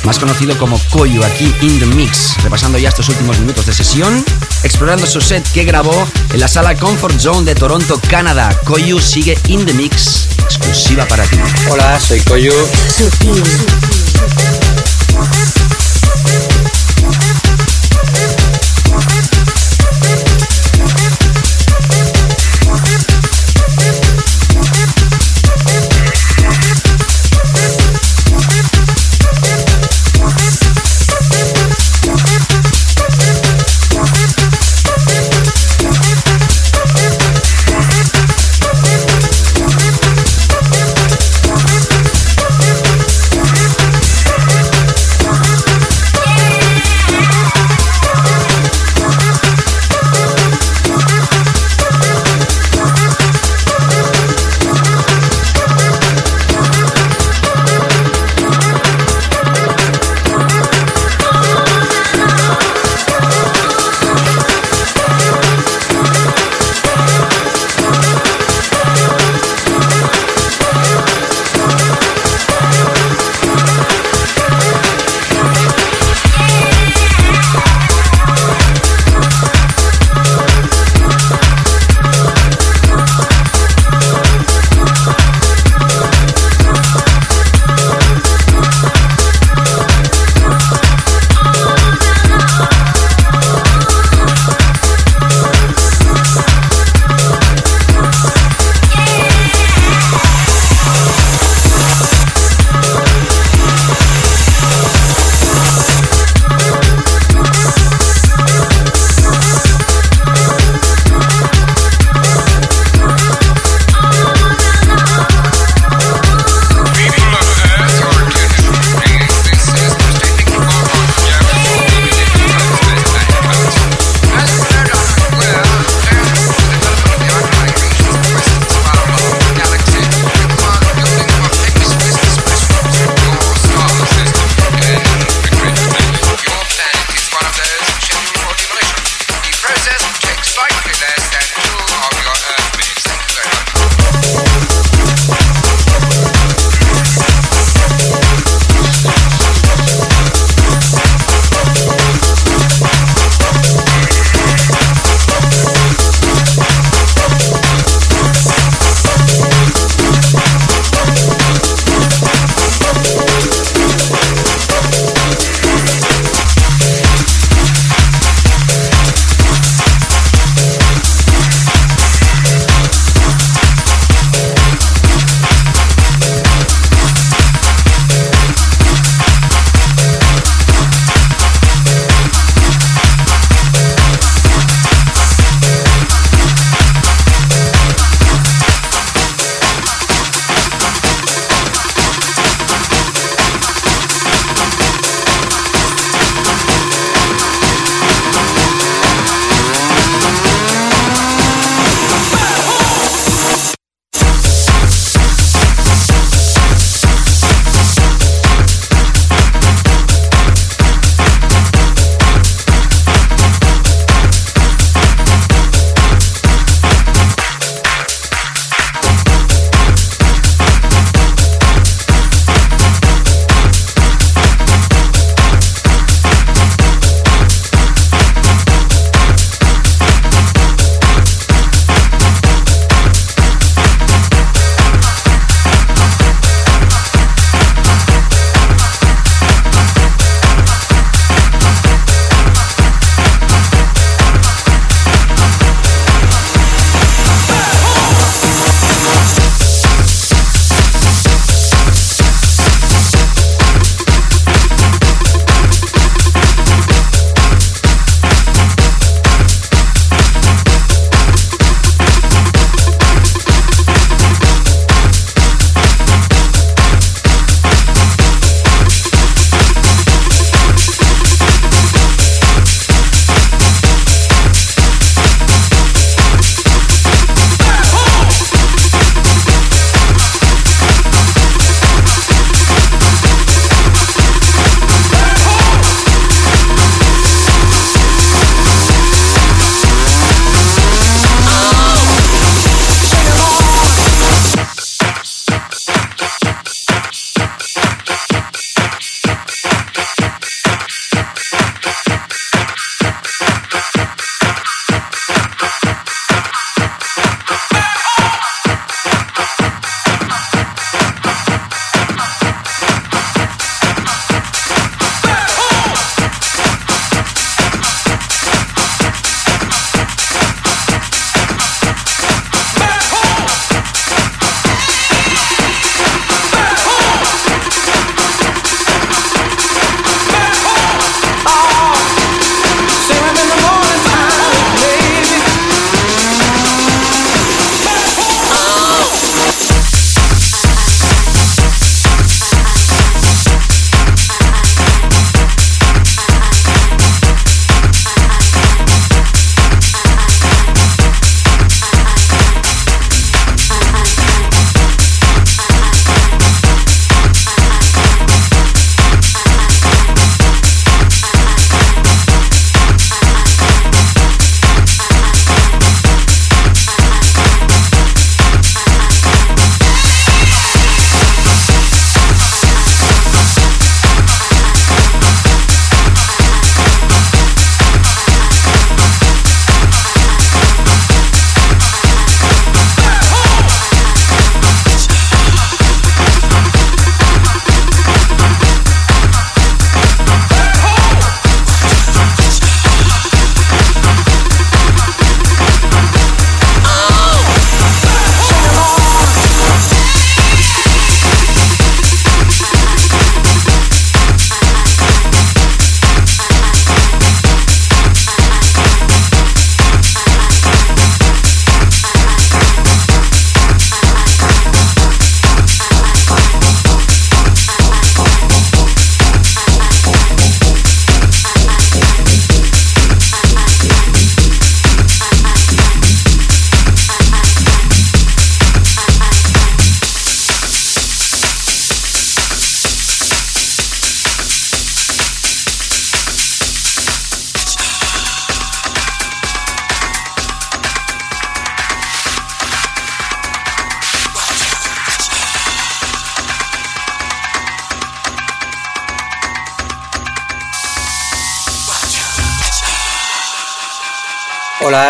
más 0.03 0.17
conocido 0.17 0.57
como 0.57 0.79
Koyu, 0.91 1.23
aquí 1.23 1.53
in 1.61 1.79
the 1.79 1.85
mix, 1.87 2.35
repasando 2.41 2.77
ya 2.77 2.89
estos 2.89 3.09
últimos 3.09 3.37
minutos 3.39 3.65
de 3.65 3.73
sesión, 3.73 4.23
explorando 4.63 5.05
su 5.05 5.19
set 5.19 5.45
que 5.51 5.65
grabó 5.65 6.07
en 6.31 6.39
la 6.39 6.47
sala 6.47 6.75
Comfort 6.75 7.19
Zone 7.19 7.43
de 7.43 7.55
Toronto, 7.55 7.99
Canadá. 8.09 8.49
Koyu 8.65 8.99
sigue 8.99 9.37
in 9.47 9.65
the 9.65 9.73
mix, 9.73 10.27
exclusiva 10.43 11.05
para 11.05 11.25
ti. 11.25 11.37
Hola, 11.69 11.99
soy 11.99 12.21
Koyu. 12.21 12.53
Sutil. 12.95 13.43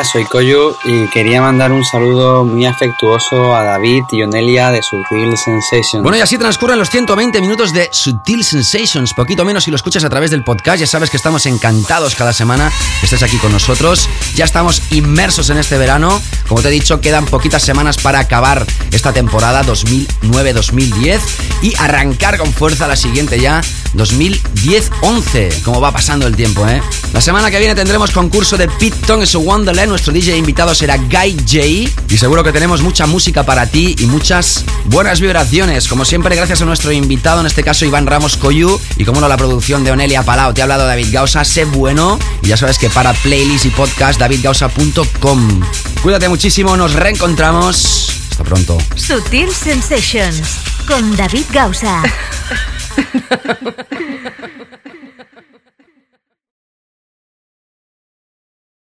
Soy 0.03 0.25
Koyu 0.25 0.75
y 0.83 1.07
quería 1.07 1.41
mandar 1.41 1.71
un 1.71 1.83
saludo 1.85 2.43
muy 2.43 2.65
afectuoso 2.65 3.55
a 3.55 3.63
David 3.63 4.03
y 4.11 4.21
Onelia 4.21 4.69
de 4.71 4.81
Sutil 4.83 5.37
Sensations. 5.37 6.03
Bueno, 6.03 6.17
y 6.17 6.21
así 6.21 6.37
transcurren 6.37 6.77
los 6.77 6.89
120 6.89 7.39
minutos 7.41 7.73
de 7.73 7.89
Sutil 7.91 8.43
Sensations. 8.43 9.13
Poquito 9.13 9.45
menos 9.45 9.63
si 9.63 9.71
lo 9.71 9.75
escuchas 9.75 10.03
a 10.03 10.09
través 10.09 10.31
del 10.31 10.43
podcast. 10.43 10.79
Ya 10.79 10.87
sabes 10.87 11.09
que 11.09 11.17
estamos 11.17 11.45
encantados 11.45 12.15
cada 12.15 12.33
semana 12.33 12.71
que 12.99 13.05
estés 13.05 13.23
aquí 13.23 13.37
con 13.37 13.51
nosotros. 13.51 14.09
Ya 14.35 14.45
estamos 14.45 14.81
inmersos 14.91 15.49
en 15.49 15.57
este 15.57 15.77
verano. 15.77 16.21
Como 16.47 16.61
te 16.61 16.67
he 16.67 16.71
dicho, 16.71 16.99
quedan 16.99 17.25
poquitas 17.25 17.63
semanas 17.63 17.97
para 17.97 18.19
acabar 18.19 18.65
esta 18.91 19.13
temporada 19.13 19.63
2009-2010 19.63 21.19
y 21.61 21.73
arrancar 21.79 22.37
con 22.37 22.51
fuerza 22.51 22.87
la 22.87 22.95
siguiente 22.95 23.39
ya, 23.39 23.61
2010-11. 23.95 25.61
Como 25.63 25.81
va 25.81 25.91
pasando 25.91 26.27
el 26.27 26.35
tiempo, 26.35 26.67
¿eh? 26.67 26.81
La 27.13 27.21
semana 27.21 27.51
que 27.51 27.59
viene 27.59 27.75
tendremos 27.75 28.09
concurso 28.09 28.57
de 28.57 28.67
Pit 28.67 28.95
Tong 29.05 29.23
su 29.27 29.41
Wonderland. 29.41 29.87
Nuestro 29.87 30.11
DJ 30.11 30.35
invitado 30.35 30.73
será 30.73 30.97
Guy 30.97 31.37
J. 31.47 31.93
Y 32.09 32.17
seguro 32.17 32.43
que 32.43 32.51
tenemos 32.51 32.81
mucha 32.81 33.05
música 33.05 33.43
para 33.43 33.67
ti 33.67 33.95
y 33.99 34.07
muchas 34.07 34.65
buenas 34.85 35.21
vibraciones. 35.21 35.87
Como 35.87 36.05
siempre, 36.05 36.35
gracias 36.35 36.63
a 36.63 36.65
nuestro 36.65 36.91
invitado, 36.91 37.41
en 37.41 37.45
este 37.45 37.63
caso 37.63 37.85
Iván 37.85 38.07
Ramos 38.07 38.35
Coyu. 38.35 38.81
Y 38.97 39.05
como 39.05 39.21
no, 39.21 39.27
la 39.27 39.37
producción 39.37 39.83
de 39.83 39.91
Onelia 39.91 40.23
Palau. 40.23 40.55
Te 40.55 40.61
ha 40.61 40.63
hablado 40.63 40.87
David 40.87 41.09
Gausa. 41.11 41.45
Sé 41.45 41.65
bueno. 41.65 42.17
Y 42.41 42.47
ya 42.47 42.57
sabes 42.57 42.79
que 42.79 42.89
para 42.89 43.13
playlist 43.13 43.65
y 43.65 43.69
podcast, 43.69 44.19
davidgausa.com. 44.19 45.61
Cuídate 46.01 46.29
muchísimo. 46.29 46.75
Nos 46.75 46.93
reencontramos. 46.93 48.11
Hasta 48.31 48.43
pronto. 48.43 48.79
Sutil 48.95 49.53
Sensations 49.53 50.41
con 50.87 51.15
David 51.15 51.45
Gausa. 51.51 52.01